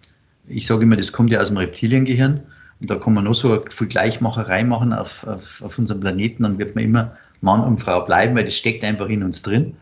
[0.47, 2.41] Ich sage immer, das kommt ja aus dem Reptiliengehirn.
[2.79, 6.59] Und da kann man noch so viel Gleichmacherei machen auf, auf, auf unserem Planeten, dann
[6.59, 9.75] wird man immer Mann und Frau bleiben, weil das steckt einfach in uns drin.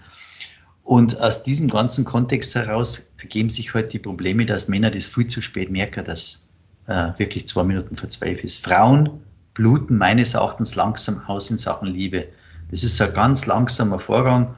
[0.84, 5.06] Und aus diesem ganzen Kontext heraus ergeben sich heute halt die Probleme, dass Männer das
[5.06, 6.50] viel zu spät merken, dass
[6.88, 8.64] äh, wirklich zwei Minuten vor zwölf ist.
[8.64, 9.10] Frauen
[9.54, 12.26] bluten meines Erachtens langsam aus in Sachen Liebe.
[12.72, 14.56] Das ist so ein ganz langsamer Vorgang.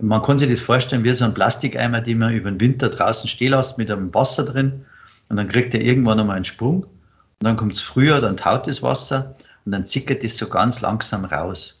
[0.00, 3.28] Man kann sich das vorstellen wie so ein Plastikeimer, den man über den Winter draußen
[3.28, 4.84] stehen lässt mit einem Wasser drin.
[5.28, 8.66] und dann kriegt er irgendwann einmal einen Sprung und dann kommt es früher, dann taut
[8.66, 9.36] das Wasser
[9.66, 11.79] und dann zickert das so ganz langsam raus.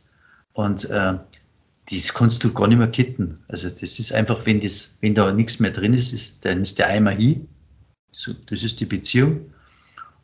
[0.52, 1.14] Und äh,
[1.90, 3.38] das kannst du gar nicht mehr kitten.
[3.48, 6.78] Also das ist einfach, wenn, das, wenn da nichts mehr drin ist, ist dann ist
[6.78, 7.48] der Eimer hin.
[8.12, 9.52] So, das ist die Beziehung.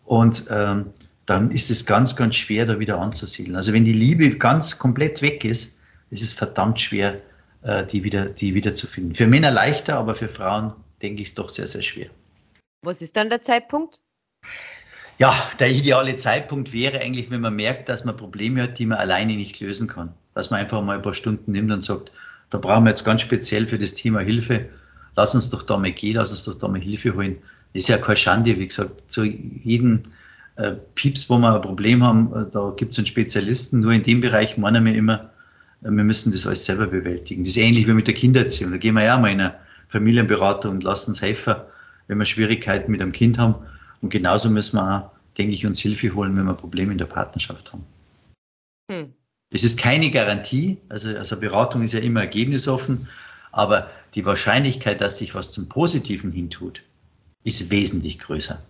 [0.04, 0.86] Und ähm,
[1.26, 3.56] dann ist es ganz, ganz schwer, da wieder anzusiedeln.
[3.56, 5.76] Also wenn die Liebe ganz komplett weg ist,
[6.10, 7.20] ist es verdammt schwer,
[7.62, 9.14] äh, die, wieder, die wieder zu finden.
[9.14, 10.72] Für Männer leichter, aber für Frauen
[11.02, 12.10] denke ich doch sehr, sehr schwer.
[12.82, 14.00] Was ist dann der Zeitpunkt?
[15.18, 18.98] Ja, der ideale Zeitpunkt wäre eigentlich, wenn man merkt, dass man Probleme hat, die man
[18.98, 20.12] alleine nicht lösen kann.
[20.34, 22.12] Dass man einfach mal ein paar Stunden nimmt und sagt,
[22.50, 24.68] da brauchen wir jetzt ganz speziell für das Thema Hilfe.
[25.16, 27.36] Lass uns doch da mal gehen, lass uns doch da mal Hilfe holen.
[27.72, 30.02] Das ist ja keine Schande, wie gesagt, zu jedem
[30.56, 33.80] äh, Pieps, wo wir ein Problem haben, äh, da gibt es einen Spezialisten.
[33.80, 35.30] Nur in dem Bereich meinen wir immer,
[35.82, 37.44] äh, wir müssen das alles selber bewältigen.
[37.44, 38.70] Das ist ähnlich wie mit der Kindererziehung.
[38.70, 39.54] Da gehen wir ja mal in eine
[39.88, 41.54] Familienberatung und lassen uns helfen,
[42.08, 43.54] wenn wir Schwierigkeiten mit einem Kind haben.
[44.06, 47.06] Und genauso müssen wir auch, denke ich, uns Hilfe holen, wenn wir Probleme in der
[47.06, 47.84] Partnerschaft haben.
[48.88, 49.12] Hm.
[49.50, 53.08] Es ist keine Garantie, also, also Beratung ist ja immer ergebnisoffen,
[53.50, 56.82] aber die Wahrscheinlichkeit, dass sich was zum Positiven hintut,
[57.42, 58.62] ist wesentlich größer.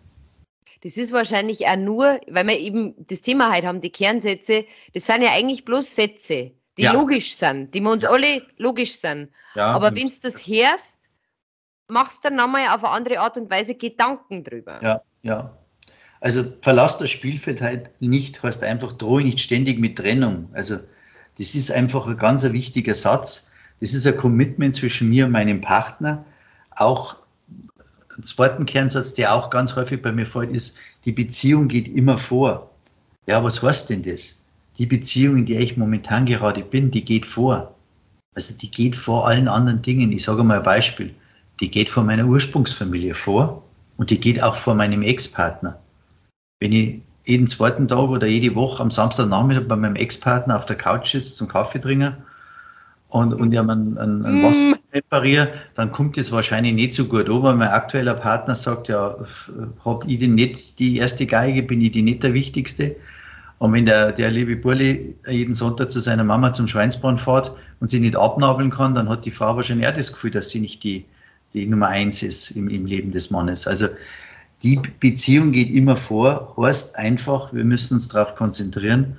[0.81, 4.65] Das ist wahrscheinlich auch nur, weil wir eben das Thema heute haben, die Kernsätze,
[4.95, 6.93] das sind ja eigentlich bloß Sätze, die ja.
[6.93, 9.29] logisch sind, die wir uns alle logisch sind.
[9.55, 9.67] Ja.
[9.67, 11.11] Aber wenn du das hörst,
[11.89, 14.81] machst du dann nochmal auf eine andere Art und Weise Gedanken drüber.
[14.83, 15.53] Ja, ja.
[16.21, 20.49] Also verlass das Spielfeld halt nicht, heißt einfach drohe nicht ständig mit Trennung.
[20.53, 20.79] Also
[21.39, 23.51] das ist einfach ein ganz wichtiger Satz.
[23.81, 26.25] Das ist ein Commitment zwischen mir und meinem Partner,
[26.71, 27.17] auch
[28.17, 32.17] ein zweiten Kernsatz, der auch ganz häufig bei mir fällt, ist, die Beziehung geht immer
[32.17, 32.71] vor.
[33.27, 34.39] Ja, was heißt denn das?
[34.79, 37.75] Die Beziehung, in der ich momentan gerade bin, die geht vor.
[38.35, 40.13] Also die geht vor allen anderen Dingen.
[40.13, 41.15] Ich sage mal ein Beispiel.
[41.61, 43.66] Die geht vor meiner Ursprungsfamilie vor
[43.97, 45.79] und die geht auch vor meinem Ex-Partner.
[46.61, 50.77] Wenn ich jeden zweiten Tag oder jede Woche am Samstagnachmittag bei meinem Ex-Partner auf der
[50.77, 52.17] Couch sitze zum Kaffee trinken
[53.09, 54.75] und, und ja man ein, ein Wasser mm.
[54.95, 59.17] repariere, dann kommt es wahrscheinlich nicht so gut an, weil mein aktueller Partner sagt, ja,
[59.85, 62.97] habe ich denn nicht die erste Geige, bin ich die nicht der Wichtigste.
[63.59, 67.89] Und wenn der, der liebe Burli jeden Sonntag zu seiner Mama zum Schweinsbahn fährt und
[67.89, 70.85] sie nicht abnabeln kann, dann hat die Frau wahrscheinlich auch das Gefühl, dass sie nicht
[70.85, 71.07] die,
[71.57, 73.67] die Nummer eins ist im, im Leben des Mannes.
[73.67, 73.89] Also
[74.63, 79.17] die Beziehung geht immer vor, heißt einfach, wir müssen uns darauf konzentrieren,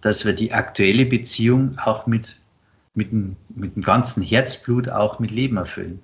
[0.00, 2.40] dass wir die aktuelle Beziehung auch mit
[2.94, 6.00] mit dem, mit dem ganzen Herzblut auch mit Leben erfüllen.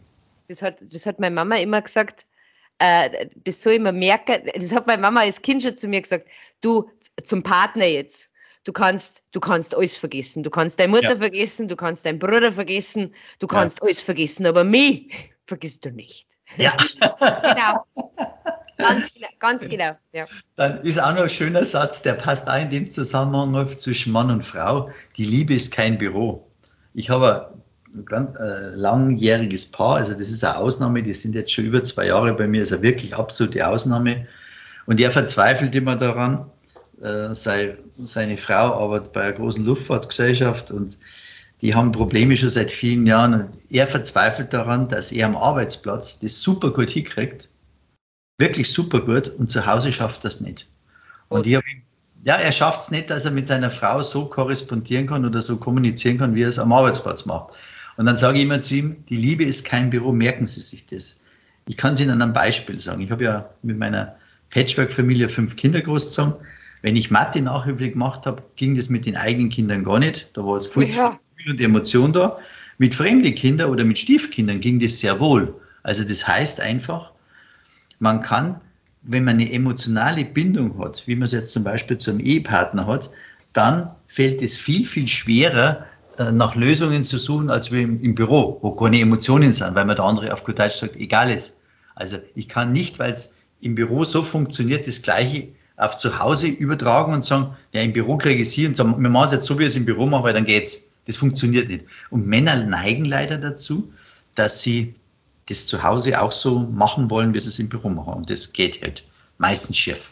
[0.49, 2.24] Das hat, das hat meine Mama immer gesagt,
[2.78, 6.01] äh, das soll ich mir merken, das hat meine Mama als Kind schon zu mir
[6.01, 6.26] gesagt,
[6.61, 6.89] du
[7.24, 8.28] zum Partner jetzt,
[8.64, 10.43] du kannst, du kannst alles vergessen.
[10.43, 11.16] Du kannst deine Mutter ja.
[11.16, 13.84] vergessen, du kannst deinen Bruder vergessen, du kannst ja.
[13.84, 15.11] alles vergessen, aber mich
[15.47, 16.28] vergisst du nicht.
[16.57, 16.74] Ja.
[17.11, 17.84] genau.
[18.78, 19.97] Ganz genau, ganz genau.
[20.12, 20.26] Ja.
[20.57, 24.30] Dann ist auch noch ein schöner Satz, der passt auch in dem Zusammenhang zwischen Mann
[24.30, 24.90] und Frau.
[25.16, 26.47] Die Liebe ist kein Büro.
[26.92, 27.55] Ich habe
[27.94, 31.82] ein ganz äh, langjähriges Paar, also das ist eine Ausnahme, die sind jetzt schon über
[31.82, 34.26] zwei Jahre bei mir, ist eine wirklich absolute Ausnahme.
[34.84, 36.51] Und er verzweifelt immer daran,
[37.01, 40.99] äh, sei, seine Frau arbeitet bei einer großen Luftfahrtsgesellschaft und
[41.63, 43.35] die haben Probleme schon seit vielen Jahren.
[43.35, 47.49] Und er verzweifelt daran, dass er am Arbeitsplatz das super gut hinkriegt,
[48.39, 50.69] wirklich super gut, und zu Hause schafft das nicht.
[51.29, 51.65] Und ich habe
[52.27, 55.57] ja, er schafft es nicht, dass er mit seiner Frau so korrespondieren kann oder so
[55.57, 57.55] kommunizieren kann, wie er es am Arbeitsplatz macht.
[57.99, 60.85] Und dann sage ich immer zu ihm, die Liebe ist kein Büro, merken Sie sich
[60.87, 61.15] das.
[61.69, 63.01] Ich kann es Ihnen an einem Beispiel sagen.
[63.01, 64.17] Ich habe ja mit meiner
[64.51, 66.35] Patchwork-Familie fünf Kinder großgezogen.
[66.83, 70.29] Wenn ich Mathe Nachhilfe gemacht habe, ging das mit den eigenen Kindern gar nicht.
[70.35, 71.17] Da war viel ja.
[71.47, 72.38] Gefühl und Emotion da.
[72.78, 75.55] Mit fremden Kindern oder mit Stiefkindern ging das sehr wohl.
[75.82, 77.12] Also das heißt einfach,
[78.01, 78.61] man kann
[79.09, 82.86] wenn man eine emotionale Bindung hat, wie man es jetzt zum Beispiel zu einem Ehepartner
[82.86, 83.09] hat,
[83.53, 85.86] dann fällt es viel, viel schwerer,
[86.18, 89.84] äh, nach Lösungen zu suchen, als wie im, im, Büro, wo keine Emotionen sind, weil
[89.84, 91.62] man der andere auf gut Deutsch sagt, egal ist.
[91.94, 96.49] Also ich kann nicht, weil es im Büro so funktioniert, das Gleiche auf zu Hause
[96.49, 99.32] übertragen und sagen, ja, im Büro kriege ich es hier und sagen, wir machen es
[99.32, 100.86] jetzt so, wie ich es im Büro mache, weil dann geht's.
[101.07, 101.85] Das funktioniert nicht.
[102.11, 103.93] Und Männer neigen leider dazu,
[104.35, 104.95] dass sie
[105.49, 108.15] das zu Hause auch so machen wollen, wie sie es im Büro machen.
[108.15, 109.07] Und das geht halt
[109.39, 110.11] meistens schief.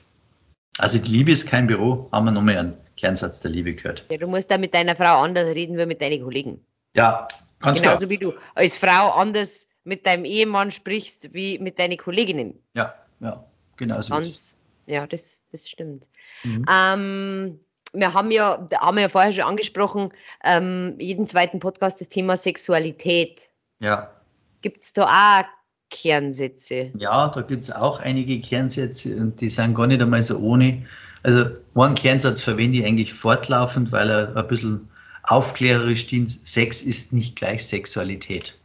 [0.78, 4.04] Also die Liebe ist kein Büro, haben wir nochmal einen Kernsatz der Liebe gehört.
[4.10, 6.64] Ja, du musst da mit deiner Frau anders reden wie mit deinen Kollegen.
[6.94, 7.28] Ja,
[7.60, 8.10] ganz Genauso klar.
[8.10, 12.58] wie du als Frau anders mit deinem Ehemann sprichst wie mit deinen Kolleginnen.
[12.74, 13.44] Ja, ja,
[13.76, 14.14] genau so.
[14.14, 16.08] Ganz, ja, das, das stimmt.
[16.42, 16.64] Mhm.
[16.70, 17.60] Ähm,
[17.94, 20.10] wir haben ja, haben wir ja vorher schon angesprochen,
[20.44, 23.48] ähm, jeden zweiten Podcast das Thema Sexualität.
[23.80, 24.10] Ja.
[24.62, 25.44] Gibt es da auch
[25.90, 26.90] Kernsätze?
[26.96, 30.84] Ja, da gibt es auch einige Kernsätze und die sind gar nicht einmal so ohne.
[31.22, 34.88] Also einen Kernsatz verwende ich eigentlich fortlaufend, weil er ein bisschen
[35.22, 36.38] aufklärerisch dient.
[36.46, 38.58] Sex ist nicht gleich Sexualität.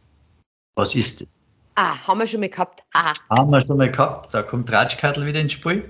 [0.74, 1.38] Was ist es?
[1.76, 2.82] Ah, haben wir schon mal gehabt.
[2.92, 3.12] Aha.
[3.30, 4.34] Haben wir schon mal gehabt.
[4.34, 5.88] Da kommt Ratschkattel wieder ins Spiel.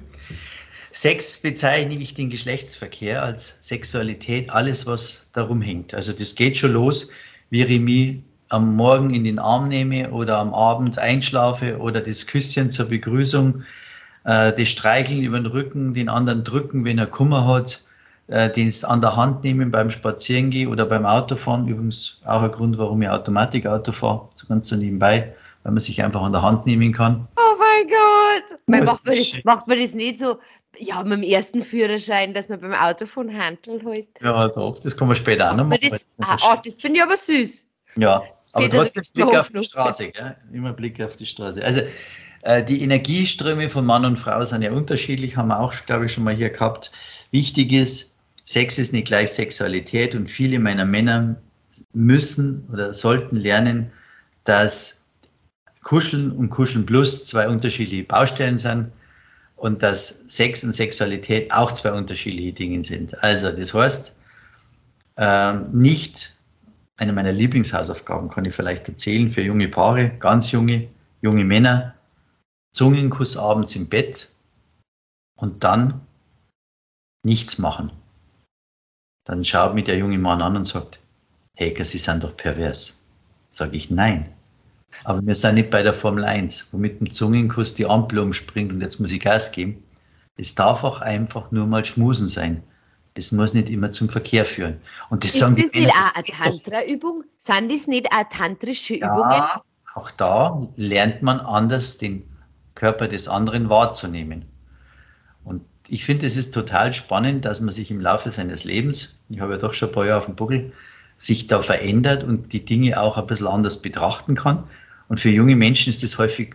[0.93, 5.95] Sex bezeichne ich den Geschlechtsverkehr als Sexualität, alles, was darum hängt.
[5.95, 7.11] Also das geht schon los,
[7.51, 8.19] wie ich mich
[8.49, 13.63] am Morgen in den Arm nehme oder am Abend einschlafe oder das Küsschen zur Begrüßung,
[14.25, 17.85] äh, das Streicheln über den Rücken, den anderen drücken, wenn er Kummer hat,
[18.27, 21.69] äh, den an der Hand nehmen beim Spazierengehen oder beim Autofahren.
[21.69, 25.33] Übrigens auch ein Grund, warum ich Automatikauto fahre, so ganz so nebenbei,
[25.63, 27.29] weil man sich einfach an der Hand nehmen kann.
[27.37, 28.59] Oh mein Gott!
[28.67, 30.39] Man macht, man das, macht man das nicht so,
[30.81, 34.09] ja, mit dem ersten Führerschein, dass man beim Autofahren handelt halt?
[34.21, 35.81] Ja, doch, das kann man später auch noch machen.
[35.89, 37.67] Das, ah, oh, das finde ich aber süß.
[37.97, 38.23] Ja,
[38.53, 40.37] aber Peter, trotzdem Blick auf die Straße, gell?
[40.53, 41.63] immer Blick auf die Straße.
[41.65, 41.83] Also
[42.43, 46.13] äh, die Energieströme von Mann und Frau sind ja unterschiedlich, haben wir auch, glaube ich,
[46.13, 46.91] schon mal hier gehabt.
[47.31, 48.15] Wichtig ist,
[48.47, 51.37] Sex ist nicht gleich Sexualität und viele meiner Männer
[51.93, 53.93] müssen oder sollten lernen,
[54.45, 55.05] dass
[55.83, 58.91] Kuscheln und Kuscheln Plus zwei unterschiedliche Baustellen sind
[59.61, 63.23] und dass Sex und Sexualität auch zwei unterschiedliche Dinge sind.
[63.23, 64.17] Also das heißt,
[65.17, 66.35] äh, nicht
[66.97, 70.89] eine meiner Lieblingshausaufgaben kann ich vielleicht erzählen für junge Paare, ganz junge,
[71.21, 71.95] junge Männer.
[72.73, 74.31] Zungenkuss abends im Bett
[75.37, 76.01] und dann
[77.23, 77.93] nichts machen.
[79.27, 81.01] Dann schaut mich der junge Mann an und sagt,
[81.55, 82.99] Hecker, Sie sind doch pervers.
[83.51, 84.33] Sage ich, nein.
[85.05, 88.73] Aber wir sind nicht bei der Formel 1, wo mit dem Zungenkuss die Ampel umspringt
[88.73, 89.83] und jetzt muss ich Gas geben.
[90.37, 92.63] Es darf auch einfach nur mal Schmusen sein.
[93.15, 94.81] Es muss nicht immer zum Verkehr führen.
[95.11, 97.25] Und das ist sagen das die nicht auch eine Tantra-Übung?
[97.39, 99.31] Sind das nicht auch tantrische Übungen?
[99.31, 99.63] Ja,
[99.95, 102.23] auch da lernt man anders den
[102.75, 104.47] Körper des anderen wahrzunehmen.
[105.45, 109.41] Und ich finde, es ist total spannend, dass man sich im Laufe seines Lebens, ich
[109.41, 110.73] habe ja doch schon ein paar Jahre auf dem Buckel,
[111.17, 114.65] sich da verändert und die Dinge auch ein bisschen anders betrachten kann.
[115.11, 116.55] Und für junge Menschen ist das häufig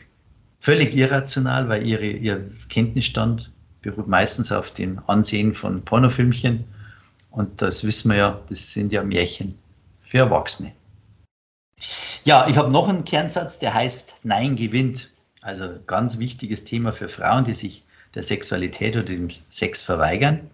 [0.62, 3.52] völlig irrational, weil ihre, ihr Kenntnisstand
[3.82, 6.64] beruht meistens auf dem Ansehen von Pornofilmchen.
[7.32, 9.60] Und das wissen wir ja, das sind ja Märchen
[10.04, 10.72] für Erwachsene.
[12.24, 15.12] Ja, ich habe noch einen Kernsatz, der heißt Nein gewinnt.
[15.42, 17.84] Also ganz wichtiges Thema für Frauen, die sich
[18.14, 20.50] der Sexualität oder dem Sex verweigern.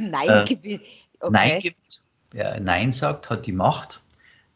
[0.00, 0.82] Nein äh, gewinnt.
[1.20, 1.30] Okay.
[1.30, 2.00] Nein gibt.
[2.30, 4.00] Wer Nein sagt, hat die Macht.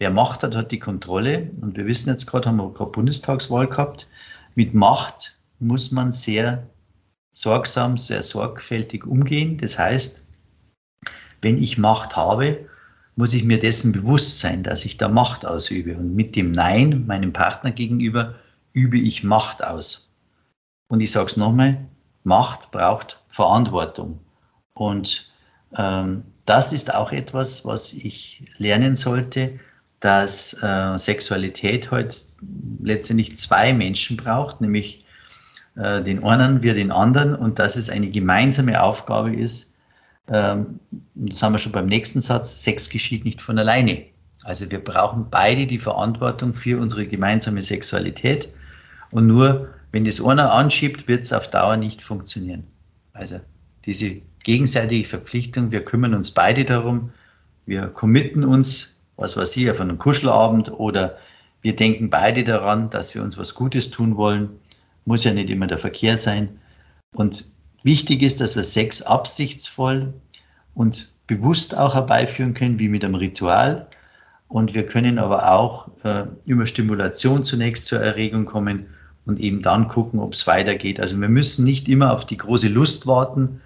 [0.02, 1.48] Wer Macht hat, hat die Kontrolle.
[1.60, 4.08] Und wir wissen jetzt gerade, haben wir gerade Bundestagswahl gehabt.
[4.56, 6.66] Mit Macht muss man sehr
[7.30, 9.58] sorgsam, sehr sorgfältig umgehen.
[9.58, 10.26] Das heißt,
[11.42, 12.68] wenn ich Macht habe,
[13.14, 15.96] muss ich mir dessen bewusst sein, dass ich da Macht ausübe.
[15.96, 18.34] Und mit dem Nein meinem Partner gegenüber
[18.72, 20.12] übe ich Macht aus.
[20.88, 21.78] Und ich sage es nochmal,
[22.24, 24.18] Macht braucht Verantwortung.
[24.74, 25.32] Und
[25.78, 29.60] ähm, das ist auch etwas, was ich lernen sollte,
[30.02, 32.16] dass äh, Sexualität heute
[32.82, 35.06] letztendlich zwei Menschen braucht, nämlich
[35.76, 39.72] äh, den einen wie den anderen und dass es eine gemeinsame Aufgabe ist,
[40.28, 40.80] ähm,
[41.14, 44.02] das haben wir schon beim nächsten Satz, Sex geschieht nicht von alleine.
[44.42, 48.52] Also wir brauchen beide die Verantwortung für unsere gemeinsame Sexualität
[49.12, 52.64] und nur wenn das einer anschiebt, wird es auf Dauer nicht funktionieren.
[53.12, 53.38] Also
[53.84, 57.12] diese gegenseitige Verpflichtung, wir kümmern uns beide darum,
[57.66, 58.91] wir committen uns,
[59.22, 61.16] was weiß ich, auf einen Kuschelabend oder
[61.62, 64.50] wir denken beide daran, dass wir uns was Gutes tun wollen
[65.04, 66.60] muss ja nicht immer der Verkehr sein.
[67.14, 67.44] Und
[67.82, 70.12] wichtig ist, dass wir Sex absichtsvoll
[70.74, 73.86] und bewusst auch herbeiführen können, wie mit einem Ritual.
[74.48, 78.86] Und wir können aber auch äh, über Stimulation zunächst zur Erregung kommen
[79.24, 81.00] und eben dann gucken, ob es weitergeht.
[81.00, 83.60] Also wir müssen nicht immer auf die große Lust warten,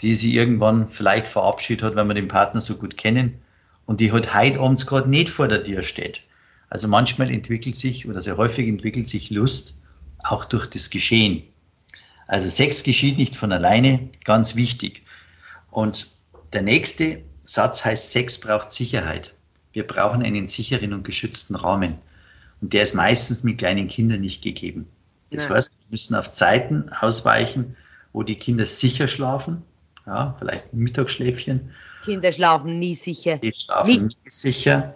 [0.00, 3.38] die sie irgendwann vielleicht verabschiedet hat, wenn wir den Partner so gut kennen
[3.86, 6.20] und die heute halt heute abends gerade nicht vor der Tür steht.
[6.68, 9.78] Also manchmal entwickelt sich oder sehr häufig entwickelt sich Lust
[10.24, 11.42] auch durch das Geschehen.
[12.26, 15.02] Also Sex geschieht nicht von alleine, ganz wichtig.
[15.70, 16.10] Und
[16.52, 19.34] der nächste Satz heißt, Sex braucht Sicherheit.
[19.72, 21.96] Wir brauchen einen sicheren und geschützten Rahmen.
[22.60, 24.88] Und der ist meistens mit kleinen Kindern nicht gegeben.
[25.30, 25.54] Das ja.
[25.54, 27.76] heißt, wir müssen auf Zeiten ausweichen,
[28.12, 29.62] wo die Kinder sicher schlafen.
[30.06, 31.70] Ja, vielleicht ein Mittagsschläfchen.
[32.06, 33.36] Kinder schlafen nie sicher.
[33.38, 34.94] Die schlafen nie, nie sicher.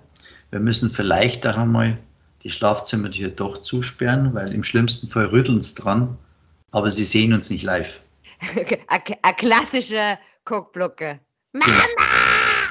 [0.51, 1.99] Wir müssen vielleicht auch einmal
[2.43, 6.17] die Schlafzimmertür doch zusperren, weil im schlimmsten Fall rütteln sie dran,
[6.71, 8.01] aber sie sehen uns nicht live.
[8.89, 11.19] Ein klassischer Cockblocker.
[11.53, 11.75] Mama!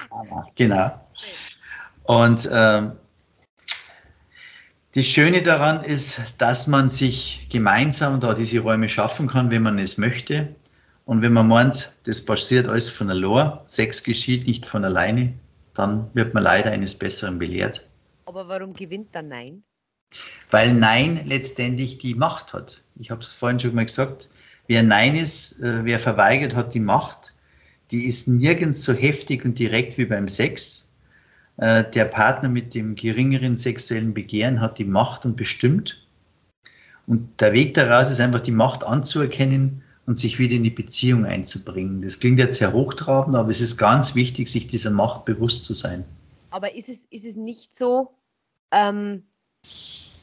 [0.09, 0.45] Genau.
[0.55, 1.05] genau.
[2.05, 2.93] Und ähm,
[4.95, 9.77] Das Schöne daran ist, dass man sich gemeinsam da diese Räume schaffen kann, wenn man
[9.77, 10.55] es möchte.
[11.09, 15.33] Und wenn man meint, das passiert alles von allein, Sex geschieht nicht von alleine,
[15.73, 17.83] dann wird man leider eines Besseren belehrt.
[18.27, 19.63] Aber warum gewinnt dann Nein?
[20.51, 22.83] Weil Nein letztendlich die Macht hat.
[22.99, 24.29] Ich habe es vorhin schon mal gesagt,
[24.67, 27.33] wer Nein ist, äh, wer verweigert, hat die Macht.
[27.89, 30.91] Die ist nirgends so heftig und direkt wie beim Sex.
[31.57, 36.05] Äh, der Partner mit dem geringeren sexuellen Begehren hat die Macht und bestimmt.
[37.07, 41.23] Und der Weg daraus ist einfach die Macht anzuerkennen und sich wieder in die Beziehung
[41.23, 42.01] einzubringen.
[42.01, 45.75] Das klingt jetzt sehr hochtrabend, aber es ist ganz wichtig, sich dieser Macht bewusst zu
[45.75, 46.03] sein.
[46.49, 48.09] Aber ist es, ist es nicht so,
[48.71, 49.21] ähm,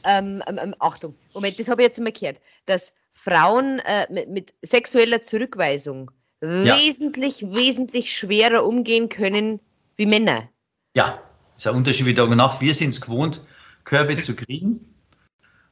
[0.03, 4.29] ähm, ähm, ähm Achtung, Moment, das habe ich jetzt mal gehört, dass Frauen äh, mit,
[4.29, 6.11] mit, sexueller Zurückweisung
[6.41, 6.77] ja.
[6.77, 9.61] wesentlich, wesentlich schwerer umgehen können
[9.95, 10.49] wie Männer.
[10.97, 11.21] Ja,
[11.53, 12.59] das ist ein Unterschied wie Tag und Nacht.
[12.59, 13.41] Wir sind es gewohnt,
[13.85, 14.93] Körbe zu kriegen.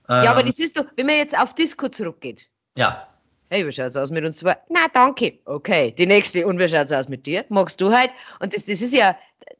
[0.07, 2.49] Ja, aber ähm, das ist doch, wenn man jetzt auf Disco zurückgeht.
[2.77, 3.09] Ja.
[3.49, 4.55] Hey, wie schaut's aus mit uns zwei?
[4.69, 5.39] Na, danke.
[5.45, 6.47] Okay, die nächste.
[6.47, 7.45] Und wie schaut's aus mit dir?
[7.49, 8.09] Magst du halt?
[8.39, 9.15] Und das, das ist ja,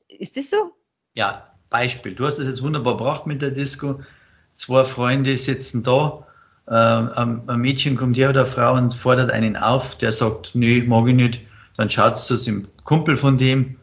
[0.07, 0.71] ist das so?
[1.13, 2.15] Ja, Beispiel.
[2.15, 3.99] Du hast das jetzt wunderbar gebracht mit der Disco.
[4.55, 6.25] Zwei Freunde sitzen da.
[6.67, 10.81] Äh, ein, Mädchen kommt her oder eine Frau und fordert einen auf, der sagt, nee,
[10.81, 11.41] mag ich nicht.
[11.77, 13.75] Dann schaut es zu dem Kumpel von dem.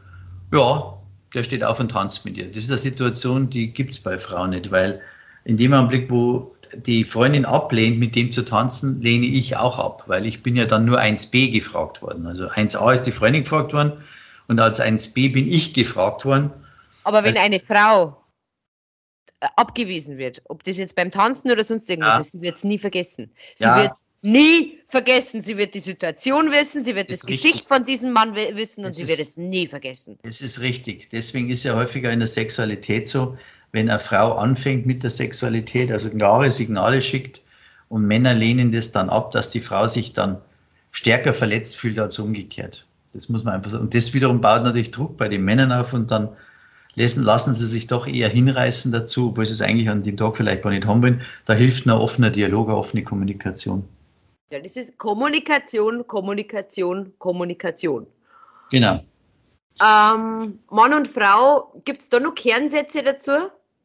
[0.52, 0.98] Ja,
[1.34, 2.48] der steht auf und tanzt mit dir.
[2.48, 5.00] Das ist eine Situation, die gibt es bei Frauen nicht, weil
[5.44, 10.04] in dem Augenblick, wo die Freundin ablehnt, mit dem zu tanzen, lehne ich auch ab,
[10.06, 12.26] weil ich bin ja dann nur 1b gefragt worden.
[12.26, 13.92] Also 1a ist die Freundin gefragt worden
[14.48, 16.50] und als 1b bin ich gefragt worden.
[17.04, 18.16] Aber wenn also, eine Frau
[19.56, 22.20] abgewiesen wird, ob das jetzt beim Tanzen oder sonst irgendwas ja.
[22.20, 23.30] ist, sie wird es nie vergessen.
[23.56, 23.76] Sie ja.
[23.76, 25.40] wird es nie vergessen.
[25.40, 28.90] Sie wird die Situation wissen, sie wird das, das Gesicht von diesem Mann wissen und
[28.90, 30.18] das sie ist, wird es nie vergessen.
[30.22, 31.08] Das ist richtig.
[31.10, 33.36] Deswegen ist ja häufiger in der Sexualität so,
[33.72, 37.42] wenn eine Frau anfängt mit der Sexualität, also klare Signale schickt
[37.88, 40.38] und Männer lehnen das dann ab, dass die Frau sich dann
[40.92, 42.86] stärker verletzt fühlt als umgekehrt.
[43.14, 43.84] Das muss man einfach sagen.
[43.84, 46.28] Und das wiederum baut natürlich Druck bei den Männern auf und dann
[46.94, 50.36] lassen, lassen sie sich doch eher hinreißen dazu, obwohl sie es eigentlich an dem Tag
[50.36, 51.22] vielleicht gar nicht haben wollen.
[51.46, 53.84] Da hilft ein offener Dialog, eine offene Kommunikation.
[54.50, 58.06] Ja, das ist Kommunikation, Kommunikation, Kommunikation.
[58.70, 59.02] Genau.
[59.82, 63.32] Ähm, Mann und Frau, gibt es da noch Kernsätze dazu?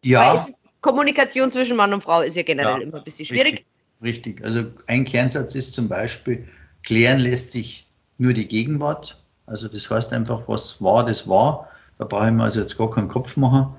[0.07, 0.45] Ja.
[0.81, 3.65] Kommunikation zwischen Mann und Frau ist ja generell ja, immer ein bisschen schwierig.
[4.01, 4.45] Richtig, richtig.
[4.45, 6.47] Also ein Kernsatz ist zum Beispiel,
[6.83, 7.85] klären lässt sich
[8.17, 9.21] nur die Gegenwart.
[9.47, 11.67] Also das heißt einfach, was war, das war.
[11.97, 13.73] Da brauche ich mir also jetzt gar keinen Kopf machen.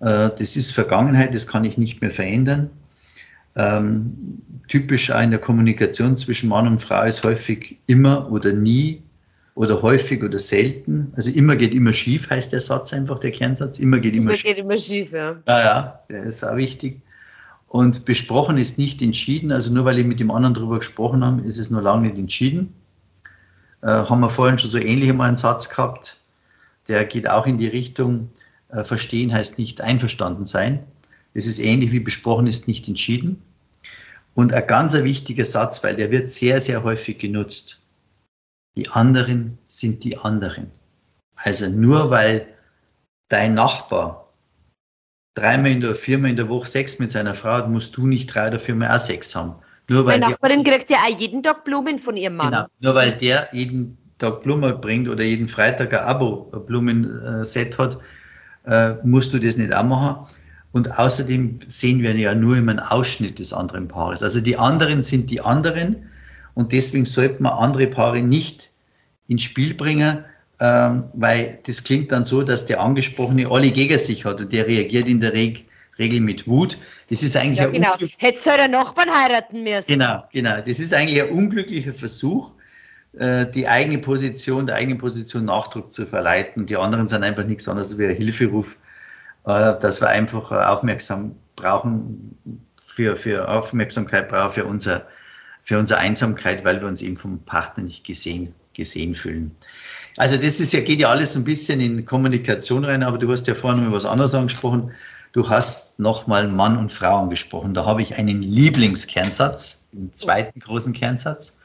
[0.00, 2.70] Äh, das ist Vergangenheit, das kann ich nicht mehr verändern.
[3.54, 9.02] Ähm, typisch in der Kommunikation zwischen Mann und Frau ist häufig immer oder nie
[9.58, 11.12] oder häufig oder selten.
[11.16, 13.78] Also immer geht immer schief, heißt der Satz einfach, der Kernsatz.
[13.78, 14.44] Immer geht immer, immer schief.
[14.44, 15.36] Geht immer schief, ja.
[15.46, 17.02] Ja, ja, der ist auch wichtig.
[17.66, 19.52] Und besprochen ist nicht entschieden.
[19.52, 22.18] Also nur weil ich mit dem anderen darüber gesprochen habe, ist es noch lange nicht
[22.18, 22.72] entschieden.
[23.82, 26.18] Äh, haben wir vorhin schon so ähnlich mal einen Satz gehabt
[26.88, 28.30] der geht auch in die Richtung,
[28.70, 30.80] äh, verstehen heißt nicht einverstanden sein.
[31.34, 33.42] Es ist ähnlich wie besprochen ist nicht entschieden.
[34.34, 37.77] Und ein ganz wichtiger Satz, weil der wird sehr, sehr häufig genutzt.
[38.76, 40.70] Die anderen sind die anderen.
[41.36, 42.46] Also nur weil
[43.28, 44.28] dein Nachbar
[45.34, 48.26] dreimal in der, viermal in der Woche Sex mit seiner Frau hat, musst du nicht
[48.26, 49.54] drei oder viermal auch Sex haben.
[49.88, 52.50] Nur weil Meine Nachbarin die, kriegt ja auch jeden Tag Blumen von ihrem Mann.
[52.50, 57.98] Genau, nur weil der jeden Tag Blumen bringt oder jeden Freitag ein Abo-Blumenset hat,
[58.66, 60.26] äh, musst du das nicht auch machen.
[60.72, 64.22] Und außerdem sehen wir ja nur immer einen Ausschnitt des anderen Paares.
[64.22, 66.08] Also die anderen sind die anderen
[66.58, 68.68] und deswegen sollte man andere Paare nicht
[69.28, 70.24] ins Spiel bringen,
[70.58, 74.66] ähm, weil das klingt dann so, dass der Angesprochene alle gegen sich hat und der
[74.66, 75.62] reagiert in der Regel
[76.00, 76.76] Regel mit Wut.
[77.10, 77.94] Das ist eigentlich ja, ein genau.
[78.18, 79.86] Hättest du halt Nachbarn heiraten müssen.
[79.86, 80.60] Genau, genau.
[80.60, 82.50] Das ist eigentlich ein unglücklicher Versuch,
[83.18, 86.66] äh, die eigene Position, der eigenen Position Nachdruck zu verleiten.
[86.66, 88.76] Die anderen sind einfach nichts anderes als ein Hilferuf,
[89.46, 92.36] äh, dass wir einfach aufmerksam brauchen,
[92.82, 95.06] für, für Aufmerksamkeit brauchen für, unser,
[95.68, 99.50] für unsere Einsamkeit, weil wir uns eben vom Partner nicht gesehen, gesehen fühlen.
[100.16, 103.46] Also das ist ja, geht ja alles ein bisschen in Kommunikation rein, aber du hast
[103.46, 104.90] ja vorhin noch was anderes angesprochen.
[105.32, 107.74] Du hast nochmal Mann und Frau angesprochen.
[107.74, 111.58] Da habe ich einen Lieblingskernsatz, einen zweiten großen Kernsatz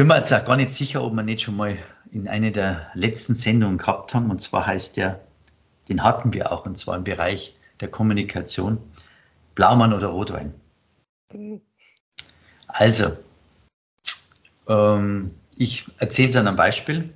[0.00, 1.76] bin mir jetzt auch gar nicht sicher, ob wir nicht schon mal
[2.10, 4.30] in einer der letzten Sendungen gehabt haben.
[4.30, 5.20] Und zwar heißt der,
[5.90, 8.78] den hatten wir auch, und zwar im Bereich der Kommunikation,
[9.54, 10.54] Blaumann oder Rotwein.
[12.72, 13.16] Also,
[14.68, 17.12] ähm, ich erzähle es an einem Beispiel.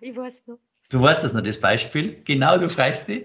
[0.00, 0.58] Ich weiß noch.
[0.90, 2.20] Du weißt das noch, das Beispiel.
[2.24, 3.24] Genau, du freust dich.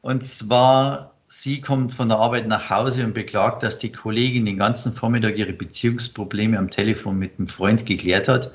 [0.00, 4.58] Und zwar sie kommt von der Arbeit nach Hause und beklagt, dass die Kollegin den
[4.58, 8.52] ganzen Vormittag ihre Beziehungsprobleme am Telefon mit dem Freund geklärt hat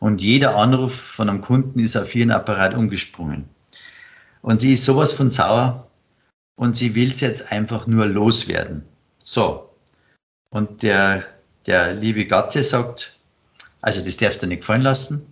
[0.00, 3.48] und jeder Anruf von einem Kunden ist auf ihren Apparat umgesprungen.
[4.42, 5.88] Und sie ist sowas von sauer
[6.56, 8.84] und sie will es jetzt einfach nur loswerden.
[9.18, 9.70] So.
[10.50, 11.24] Und der,
[11.68, 13.20] der liebe Gatte sagt,
[13.82, 15.26] also das darfst du nicht gefallen lassen.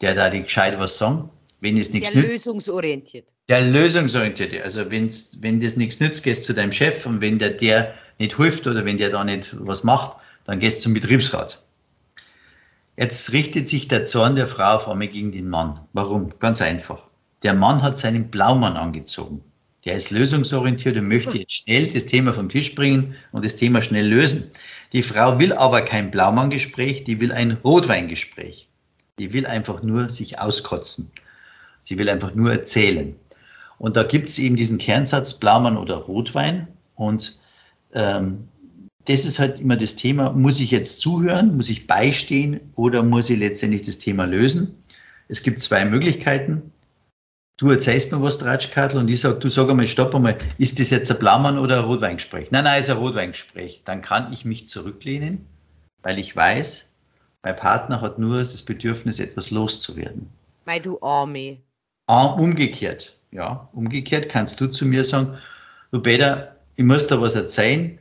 [0.00, 1.30] Der da die gescheit was sagen.
[1.60, 2.34] Wenn es nichts der nützt.
[2.34, 3.34] lösungsorientiert.
[3.48, 4.62] Der lösungsorientierte.
[4.62, 7.94] Also wenn's, wenn das nichts nützt, gehst du zu deinem Chef und wenn der, der
[8.18, 11.62] nicht hilft oder wenn der da nicht was macht, dann gehst du zum Betriebsrat.
[12.96, 15.80] Jetzt richtet sich der Zorn der Frau auf einmal gegen den Mann.
[15.92, 16.32] Warum?
[16.38, 17.02] Ganz einfach.
[17.42, 19.42] Der Mann hat seinen Blaumann angezogen.
[19.84, 23.80] Der ist lösungsorientiert und möchte jetzt schnell das Thema vom Tisch bringen und das Thema
[23.82, 24.50] schnell lösen.
[24.92, 28.68] Die Frau will aber kein Blaumann-Gespräch, die will ein Rotweingespräch.
[29.18, 31.10] Die will einfach nur sich auskotzen.
[31.84, 33.14] Sie will einfach nur erzählen.
[33.78, 36.68] Und da gibt es eben diesen Kernsatz Blaumann oder Rotwein.
[36.96, 37.38] Und
[37.94, 38.48] ähm,
[39.06, 43.30] das ist halt immer das Thema, muss ich jetzt zuhören, muss ich beistehen oder muss
[43.30, 44.74] ich letztendlich das Thema lösen?
[45.28, 46.72] Es gibt zwei Möglichkeiten.
[47.60, 50.88] Du erzählst mir was, Tratschkattel, und ich sage, du sag einmal, stopp einmal, ist das
[50.88, 52.50] jetzt ein Blaumann oder ein Rotweingespräch?
[52.50, 53.82] Nein, nein, ist ein Rotweingespräch.
[53.84, 55.44] Dann kann ich mich zurücklehnen,
[56.02, 56.90] weil ich weiß,
[57.42, 60.30] mein Partner hat nur das Bedürfnis, etwas loszuwerden.
[60.64, 61.58] Weil du Arme.
[62.06, 65.36] Ah, umgekehrt, ja, umgekehrt kannst du zu mir sagen,
[65.92, 67.98] du Peter, ich muss da was erzählen,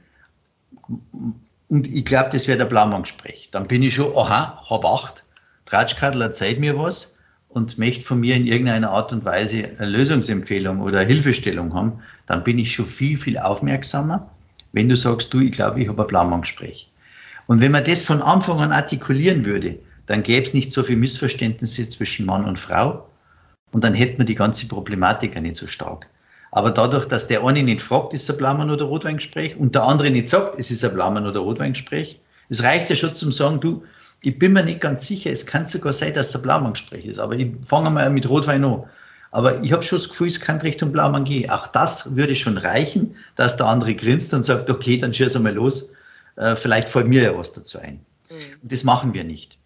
[1.68, 3.49] und ich glaube, das wäre der Blaumann-Gespräch.
[3.51, 5.26] Dann bin ich schon, aha, hab acht,
[5.66, 7.18] Tratschkadel erzählt mir was
[7.50, 12.00] und möchte von mir in irgendeiner Art und Weise eine Lösungsempfehlung oder eine Hilfestellung haben,
[12.28, 14.30] dann bin ich schon viel, viel aufmerksamer,
[14.72, 16.89] wenn du sagst, du, ich glaube, ich habe ein Blaumann-Gespräch.
[17.47, 21.00] Und wenn man das von Anfang an artikulieren würde, dann gäbe es nicht so viele
[21.00, 23.08] Missverständnisse zwischen Mann und Frau
[23.72, 26.08] und dann hätten wir die ganze Problematik ja nicht so stark.
[26.52, 29.84] Aber dadurch, dass der eine nicht fragt, ist es ein Blaumann oder Rotweingespräch und der
[29.84, 32.20] andere nicht sagt, es ist ein Blaumann oder Rotweingespräch,
[32.50, 33.84] es reicht ja schon zum sagen, du,
[34.22, 37.20] ich bin mir nicht ganz sicher, es kann sogar sein, dass es ein Blaumannggespräch ist,
[37.20, 38.84] aber ich fange mal mit Rotwein an.
[39.32, 41.49] Aber ich habe schon das Gefühl, es kann Richtung Blaumann gehen.
[41.51, 45.53] Auch das würde schon reichen, dass der andere grinst und sagt, okay, dann schieß einmal
[45.53, 45.91] los,
[46.38, 47.99] äh, vielleicht fällt mir ja was dazu ein.
[48.30, 48.61] Mhm.
[48.63, 49.57] Und das machen wir nicht.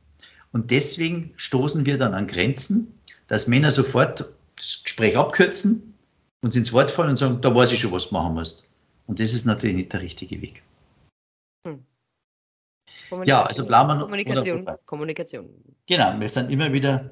[0.51, 2.93] Und deswegen stoßen wir dann an Grenzen,
[3.27, 5.93] dass Männer sofort das Gespräch abkürzen,
[6.41, 8.65] uns ins Wort fallen und sagen, da weiß ich schon, was du machen musst.
[9.07, 10.61] Und das ist natürlich nicht der richtige Weg.
[11.65, 11.79] Hm.
[13.25, 13.99] Ja, also Blaumann.
[13.99, 14.65] Kommunikation.
[14.85, 15.49] Kommunikation.
[15.87, 17.11] Genau, wir sind immer wieder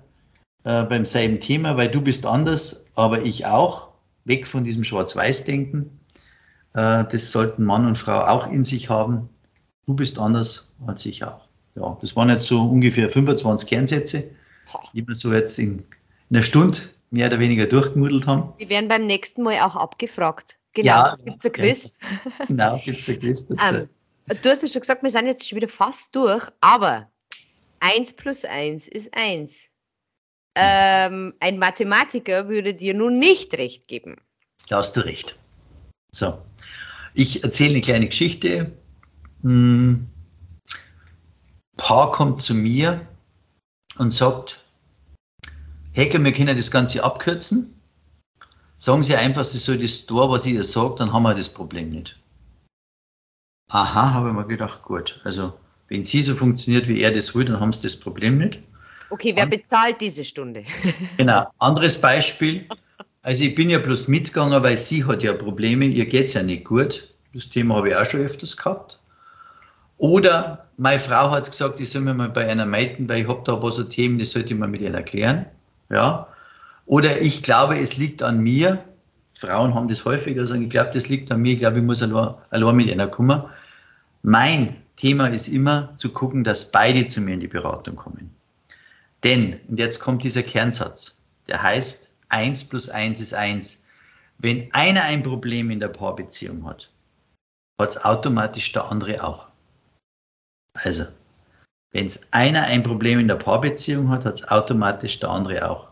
[0.63, 3.91] äh, beim selben Thema, weil du bist anders, aber ich auch.
[4.25, 5.99] Weg von diesem Schwarz-Weiß-Denken.
[6.73, 9.29] Äh, das sollten Mann und Frau auch in sich haben.
[9.87, 11.47] Du bist anders als ich auch.
[11.75, 14.29] Ja, das waren jetzt so ungefähr 25 Kernsätze,
[14.93, 15.79] die wir so jetzt in,
[16.29, 16.77] in einer Stunde
[17.09, 18.53] mehr oder weniger durchgemudelt haben.
[18.59, 20.57] Die werden beim nächsten Mal auch abgefragt.
[20.73, 21.95] Genau, ja, gibt es ein Quiz?
[22.47, 23.75] Genau, gibt es ein Quiz dazu.
[23.75, 23.89] Um, ähm,
[24.33, 27.09] du hast ja schon gesagt, wir sind jetzt schon wieder fast durch, aber
[27.79, 29.69] 1 plus 1 ist 1.
[30.55, 34.17] Ähm, ein Mathematiker würde dir nun nicht recht geben.
[34.67, 35.37] Da hast du recht.
[36.11, 36.37] So,
[37.13, 38.71] ich erzähle eine kleine Geschichte.
[39.43, 40.07] Hm.
[41.77, 43.07] Paar kommt zu mir
[43.97, 44.63] und sagt,
[45.95, 47.73] Hacker, wir können das Ganze abkürzen.
[48.77, 51.49] Sagen Sie einfach, Sie soll das da, was ich ihr sage, dann haben wir das
[51.49, 52.20] Problem nicht.
[53.73, 55.19] Aha, habe ich mir gedacht, gut.
[55.23, 55.53] Also,
[55.87, 58.59] wenn sie so funktioniert, wie er das will, dann haben sie das Problem nicht.
[59.09, 60.63] Okay, wer bezahlt diese Stunde?
[61.17, 61.47] genau.
[61.59, 62.65] Anderes Beispiel.
[63.23, 66.43] Also, ich bin ja bloß mitgegangen, weil sie hat ja Probleme, ihr geht es ja
[66.43, 67.07] nicht gut.
[67.33, 68.99] Das Thema habe ich auch schon öfters gehabt.
[69.97, 73.43] Oder meine Frau hat gesagt, ich soll mir mal bei einer meiten, weil ich habe
[73.45, 75.45] da ein paar so Themen, die sollte ich mal mit ihr erklären.
[75.89, 76.27] Ja?
[76.87, 78.83] Oder ich glaube, es liegt an mir.
[79.33, 82.01] Frauen haben das häufiger sagen, ich glaube, das liegt an mir, ich glaube, ich muss
[82.01, 83.43] allein, allein mit einer kommen.
[84.23, 88.35] Mein Thema ist immer zu gucken, dass beide zu mir in die Beratung kommen.
[89.23, 93.83] Denn, und jetzt kommt dieser Kernsatz, der heißt, 1 plus 1 ist 1.
[94.37, 96.91] Wenn einer ein Problem in der Paarbeziehung hat,
[97.79, 99.47] hat es automatisch der andere auch.
[100.73, 101.05] Also,
[101.91, 105.87] wenn es einer ein Problem in der Paarbeziehung hat, hat es automatisch der andere auch.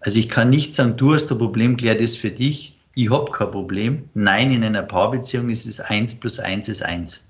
[0.00, 2.78] Also ich kann nicht sagen, du hast ein Problem, klär das für dich.
[2.94, 4.08] Ich habe kein Problem.
[4.14, 7.24] Nein, in einer Paarbeziehung ist es 1 plus 1 ist 1.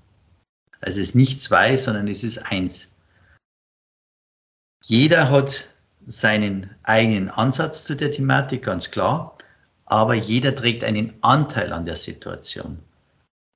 [0.81, 2.91] Also es ist nicht 2, sondern es ist 1.
[4.83, 5.67] Jeder hat
[6.07, 9.35] seinen eigenen Ansatz zu der Thematik, ganz klar,
[9.85, 12.77] aber jeder trägt einen Anteil an der Situation.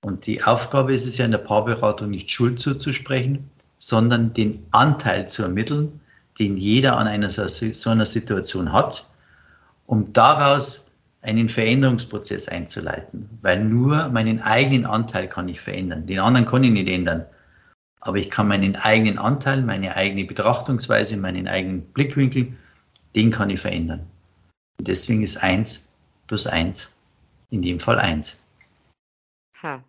[0.02, 5.30] Und die Aufgabe ist es ja in der Paarberatung nicht Schuld zuzusprechen, sondern den Anteil
[5.30, 6.00] zu ermitteln,
[6.40, 9.08] den jeder an einer so einer Situation hat,
[9.86, 10.89] um daraus
[11.22, 16.06] einen Veränderungsprozess einzuleiten, weil nur meinen eigenen Anteil kann ich verändern.
[16.06, 17.26] Den anderen kann ich nicht ändern.
[18.02, 22.54] Aber ich kann meinen eigenen Anteil, meine eigene Betrachtungsweise, meinen eigenen Blickwinkel,
[23.16, 24.08] den kann ich verändern.
[24.80, 25.86] Und deswegen ist 1
[26.28, 26.96] plus 1
[27.50, 28.40] in dem Fall 1.
[29.62, 29.84] Ha.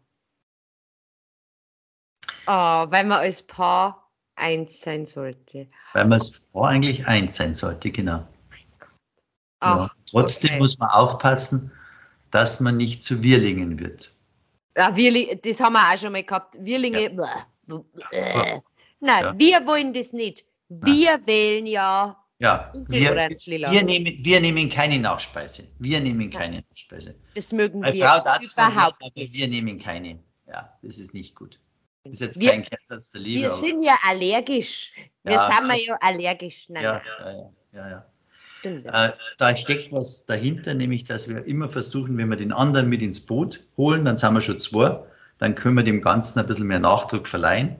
[2.46, 5.68] Oh, weil man als Paar 1 sein sollte.
[5.92, 8.26] Weil man als Paar eigentlich 1 sein sollte, genau.
[9.60, 9.90] Ach, ja.
[10.10, 10.58] Trotzdem okay.
[10.58, 11.70] muss man aufpassen,
[12.30, 14.12] dass man nicht zu Wirlingen wird.
[14.76, 16.56] Ja, Wirli das haben wir auch schon mal gehabt.
[16.60, 17.12] Wirlinge.
[17.12, 17.84] Ja.
[18.12, 18.60] Äh.
[19.00, 19.38] Nein, ja.
[19.38, 20.44] wir wollen das nicht.
[20.68, 21.26] Wir Nein.
[21.26, 22.16] wählen ja.
[22.38, 25.68] Ja, wir, wir, nehmen, wir nehmen keine Nachspeise.
[25.78, 27.14] Wir nehmen keine Nachspeise.
[27.34, 29.28] Das mögen Meine wir Frau überhaupt nicht.
[29.28, 30.18] Aber wir nehmen keine.
[30.46, 31.60] Ja, das ist nicht gut.
[32.04, 33.42] Das ist jetzt wir, kein Kernsatz der Liebe.
[33.42, 34.90] Wir sind ja allergisch.
[35.22, 36.64] Wir ja, sind ja allergisch.
[36.70, 38.06] Nein, ja, ja, ja, ja,
[38.64, 38.70] ja.
[38.70, 42.88] Stimmt, Äh, da steckt was dahinter, nämlich dass wir immer versuchen, wenn wir den anderen
[42.88, 44.98] mit ins Boot holen, dann sind wir schon zwei,
[45.38, 47.76] dann können wir dem Ganzen ein bisschen mehr Nachdruck verleihen.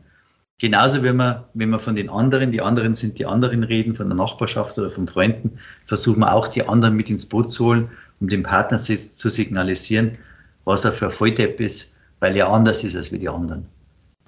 [0.59, 4.09] Genauso wenn wir, wenn wir von den anderen, die anderen sind die anderen reden, von
[4.09, 7.91] der Nachbarschaft oder von Freunden, versuchen wir auch die anderen mit ins Boot zu holen,
[8.21, 10.19] um dem Partner zu signalisieren,
[10.65, 13.67] was er für ein Volldepp ist, weil er anders ist als wie die anderen.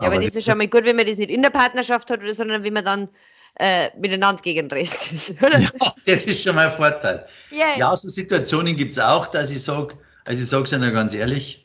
[0.01, 2.11] Ja, aber, aber das ist schon mal gut, wenn man das nicht in der Partnerschaft
[2.11, 3.09] hat, sondern wenn man dann
[3.63, 5.43] äh, miteinander gegen den Rest ist.
[5.43, 5.61] Oder?
[5.61, 5.71] Ja,
[6.05, 7.25] das ist schon mal ein Vorteil.
[7.53, 7.79] Yeah.
[7.79, 11.15] Ja, so Situationen gibt es auch, dass ich sage, also ich sage es Ihnen ganz
[11.15, 11.65] ehrlich,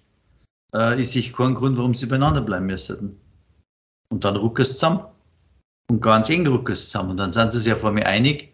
[0.75, 3.19] äh, ist sich kein Grund, warum sie beieinander bleiben müssen.
[4.09, 5.05] Und dann rucken sie zusammen.
[5.89, 7.11] Und ganz eng rucken sie zusammen.
[7.11, 8.53] Und dann sind sie sich ja vor mir einig,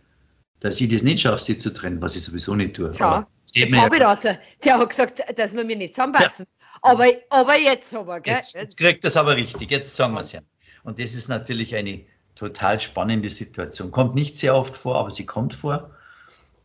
[0.62, 2.92] dass ich das nicht schaffe, sie zu trennen, was ich sowieso nicht tue.
[2.94, 6.46] Ja, der Paarberater, der hat gesagt, dass wir mir nicht zusammenpassen.
[6.48, 6.80] Ja.
[6.82, 8.36] Aber, aber jetzt aber, gell?
[8.36, 10.40] Jetzt, jetzt kriegt das aber richtig, jetzt sagen wir es ja.
[10.84, 12.06] Und das ist natürlich eine
[12.36, 13.92] total spannende Situation.
[13.92, 15.90] Kommt nicht sehr oft vor, aber sie kommt vor.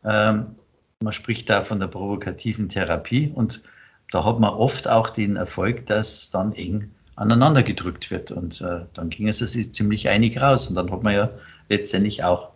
[0.05, 0.57] Ähm,
[1.01, 3.63] man spricht da von der provokativen Therapie und
[4.11, 8.31] da hat man oft auch den Erfolg, dass dann eng aneinander gedrückt wird.
[8.31, 10.67] Und äh, dann ging es also ziemlich einig raus.
[10.67, 11.31] Und dann hat man ja
[11.69, 12.51] letztendlich auch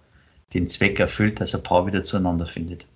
[0.54, 2.86] den Zweck erfüllt, dass ein Paar wieder zueinander findet.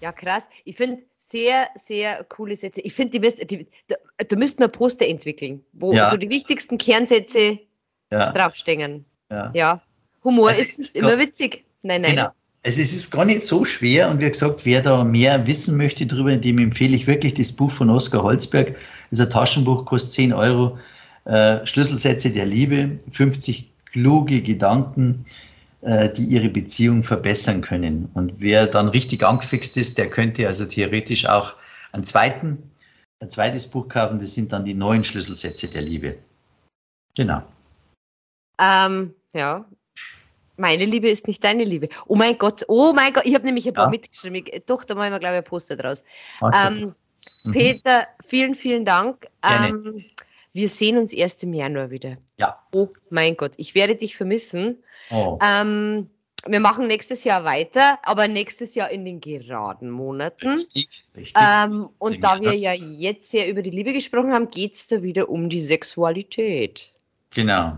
[0.00, 0.48] Ja, krass.
[0.64, 2.80] Ich finde sehr, sehr coole Sätze.
[2.80, 6.10] Ich finde, da, da müsste man Poster entwickeln, wo ja.
[6.10, 7.58] so die wichtigsten Kernsätze
[8.10, 8.32] ja.
[8.32, 9.04] draufstehen.
[9.30, 9.50] Ja.
[9.54, 9.82] ja.
[10.24, 11.64] Humor also ist, ist immer witzig.
[11.82, 12.16] Nein, nein.
[12.16, 12.28] Genau.
[12.62, 16.04] Also es ist gar nicht so schwer und wie gesagt, wer da mehr wissen möchte
[16.04, 18.76] darüber, dem empfehle ich wirklich das Buch von Oskar Holzberg.
[19.10, 20.78] Das ist ein Taschenbuch, kostet 10 Euro.
[21.24, 25.24] Äh, Schlüsselsätze der Liebe, 50 kluge Gedanken,
[25.82, 28.10] die ihre Beziehung verbessern können.
[28.14, 31.54] Und wer dann richtig angefixt ist, der könnte also theoretisch auch
[31.92, 32.70] einen zweiten,
[33.20, 34.20] ein zweites Buch kaufen.
[34.20, 36.18] Das sind dann die neuen Schlüsselsätze der Liebe.
[37.16, 37.42] Genau.
[38.58, 39.64] Ähm, ja.
[40.56, 41.88] Meine Liebe ist nicht deine Liebe.
[42.06, 43.90] Oh mein Gott, oh mein Gott, ich habe nämlich ein paar ja.
[43.90, 44.44] mitgeschrieben.
[44.66, 46.04] Doch, da machen wir, glaube ich, ein Poster draus.
[46.42, 46.92] Ähm,
[47.44, 47.52] mhm.
[47.52, 49.26] Peter, vielen, vielen Dank.
[49.42, 50.04] Ähm,
[50.52, 52.16] wir sehen uns erst im Januar wieder.
[52.38, 52.56] Ja.
[52.72, 54.78] Oh mein Gott, ich werde dich vermissen.
[55.10, 55.36] Oh.
[55.42, 56.08] Ähm,
[56.46, 60.48] wir machen nächstes Jahr weiter, aber nächstes Jahr in den geraden Monaten.
[60.48, 61.36] Richtig, richtig.
[61.38, 65.02] Ähm, und da wir ja jetzt sehr über die Liebe gesprochen haben, geht es da
[65.02, 66.94] wieder um die Sexualität.
[67.30, 67.76] Genau.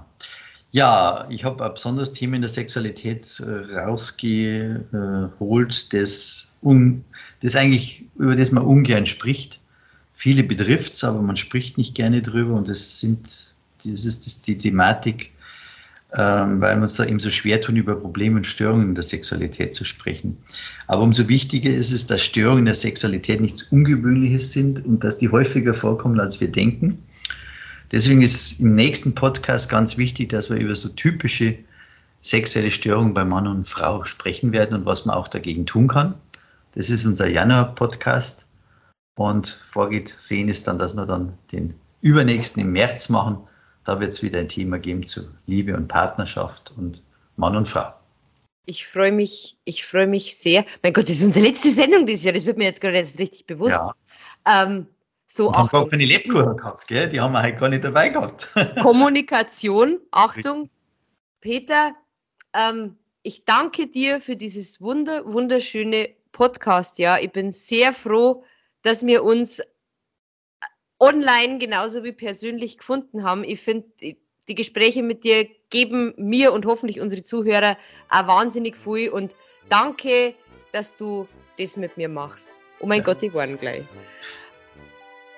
[0.71, 7.05] Ja, ich habe ein besonderes Thema in der Sexualität äh, rausgeholt, das, un,
[7.43, 9.61] das eigentlich, über das man ungern spricht.
[10.23, 13.27] Viele betrifft es, aber man spricht nicht gerne drüber und das sind,
[13.85, 15.33] das ist das, die Thematik,
[16.17, 19.75] ähm, weil wir uns da eben so schwer tun, über Probleme und Störungen der Sexualität
[19.75, 20.39] zu sprechen.
[20.87, 25.29] Aber umso wichtiger ist es, dass Störungen der Sexualität nichts Ungewöhnliches sind und dass die
[25.29, 27.03] häufiger vorkommen, als wir denken.
[27.91, 31.57] Deswegen ist im nächsten Podcast ganz wichtig, dass wir über so typische
[32.21, 36.15] sexuelle Störungen bei Mann und Frau sprechen werden und was man auch dagegen tun kann.
[36.77, 38.42] Das ist unser Januar-Podcast.
[39.17, 43.39] Und vorgesehen ist dann, dass wir dann den übernächsten im März machen.
[43.85, 47.03] Da wird es wieder ein Thema geben zu Liebe und Partnerschaft und
[47.37, 47.93] Mann und Frau.
[48.65, 50.65] Ich freue mich, ich freue mich sehr.
[50.83, 53.19] Mein Gott, das ist unsere letzte Sendung dieses Jahr, das wird mir jetzt gerade jetzt
[53.19, 53.81] richtig bewusst.
[54.47, 54.65] Ja.
[54.65, 54.87] Ähm,
[55.27, 57.09] so, haben gar keine Lebkuchen gehabt, gell?
[57.09, 58.49] Die haben wir halt gar nicht dabei gehabt.
[58.83, 60.69] Kommunikation, Achtung.
[61.41, 61.93] Peter,
[62.53, 66.99] ähm, ich danke dir für dieses wunder, wunderschöne Podcast.
[66.99, 68.45] Ja, ich bin sehr froh,
[68.83, 69.61] dass wir uns
[70.99, 73.45] online genauso wie persönlich gefunden haben.
[73.45, 77.77] Ich finde, die Gespräche mit dir geben mir und hoffentlich unsere Zuhörer
[78.09, 79.35] auch wahnsinnig viel und
[79.69, 80.35] danke,
[80.73, 81.27] dass du
[81.59, 82.61] das mit mir machst.
[82.81, 83.05] Oh mein ja.
[83.05, 83.85] Gott, ich war gleich.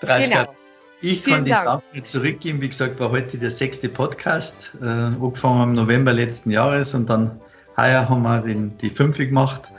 [0.01, 0.55] Genau.
[1.01, 1.82] Ich Vielen kann die Dank.
[1.82, 2.61] Danke zurückgeben.
[2.61, 7.40] Wie gesagt, war heute der sechste Podcast, äh, angefangen im November letzten Jahres und dann
[7.76, 9.70] heuer haben wir den, die fünfte gemacht.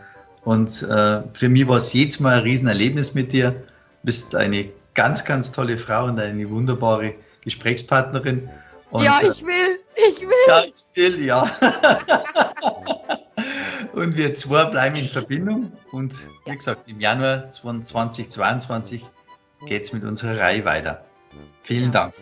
[0.45, 3.51] Und äh, für mich war es jedes Mal ein Riesenerlebnis mit dir.
[3.51, 3.57] Du
[4.03, 8.47] bist eine ganz, ganz tolle Frau und eine wunderbare Gesprächspartnerin.
[8.91, 10.29] Und, ja, ich will, ich will.
[10.47, 11.49] Ja, ich will, ja.
[13.93, 15.71] und wir zwei bleiben in Verbindung.
[15.91, 16.13] Und
[16.45, 19.03] wie gesagt, im Januar 2022
[19.65, 21.03] geht es mit unserer Reihe weiter.
[21.63, 22.13] Vielen Dank.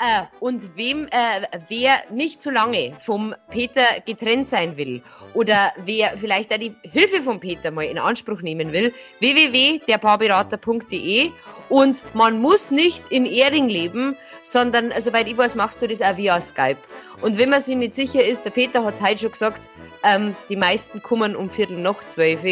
[0.00, 5.02] Äh, und wem, äh, wer nicht so lange vom Peter getrennt sein will
[5.34, 11.32] oder wer vielleicht auch die Hilfe von Peter mal in Anspruch nehmen will, www.derpaarberater.de
[11.68, 16.16] und man muss nicht in Ehring leben, sondern, soweit ich weiß, machst du das auch
[16.16, 16.78] via Skype.
[17.20, 19.68] Und wenn man sich nicht sicher ist, der Peter hat es heute schon gesagt,
[20.04, 22.44] ähm, die meisten kommen um Viertel nach zwölf,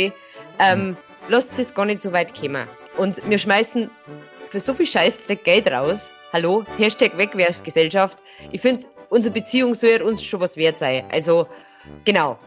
[0.58, 0.96] ähm,
[1.28, 2.66] lasst es gar nicht so weit kommen.
[2.96, 3.88] Und wir schmeißen
[4.48, 8.18] für so viel Scheißdreck Geld raus, hallo, Hashtag Wegwerfgesellschaft.
[8.52, 11.02] Ich finde, unsere Beziehung soll uns schon was wert sein.
[11.10, 11.46] Also,
[12.04, 12.38] genau.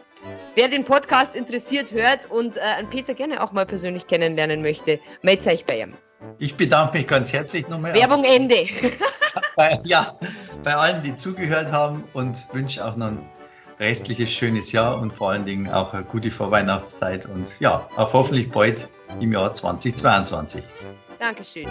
[0.54, 5.00] Wer den Podcast interessiert, hört und äh, einen Peter gerne auch mal persönlich kennenlernen möchte,
[5.22, 5.94] meldet euch bei ihm.
[6.38, 7.92] Ich bedanke mich ganz herzlich nochmal.
[7.94, 8.66] Werbung Ende.
[9.56, 10.14] bei, ja,
[10.62, 13.28] bei allen, die zugehört haben und wünsche auch noch ein
[13.80, 18.52] restliches schönes Jahr und vor allen Dingen auch eine gute Vorweihnachtszeit und ja, auf hoffentlich
[18.52, 18.88] bald
[19.18, 20.62] im Jahr 2022.
[21.18, 21.66] Dankeschön.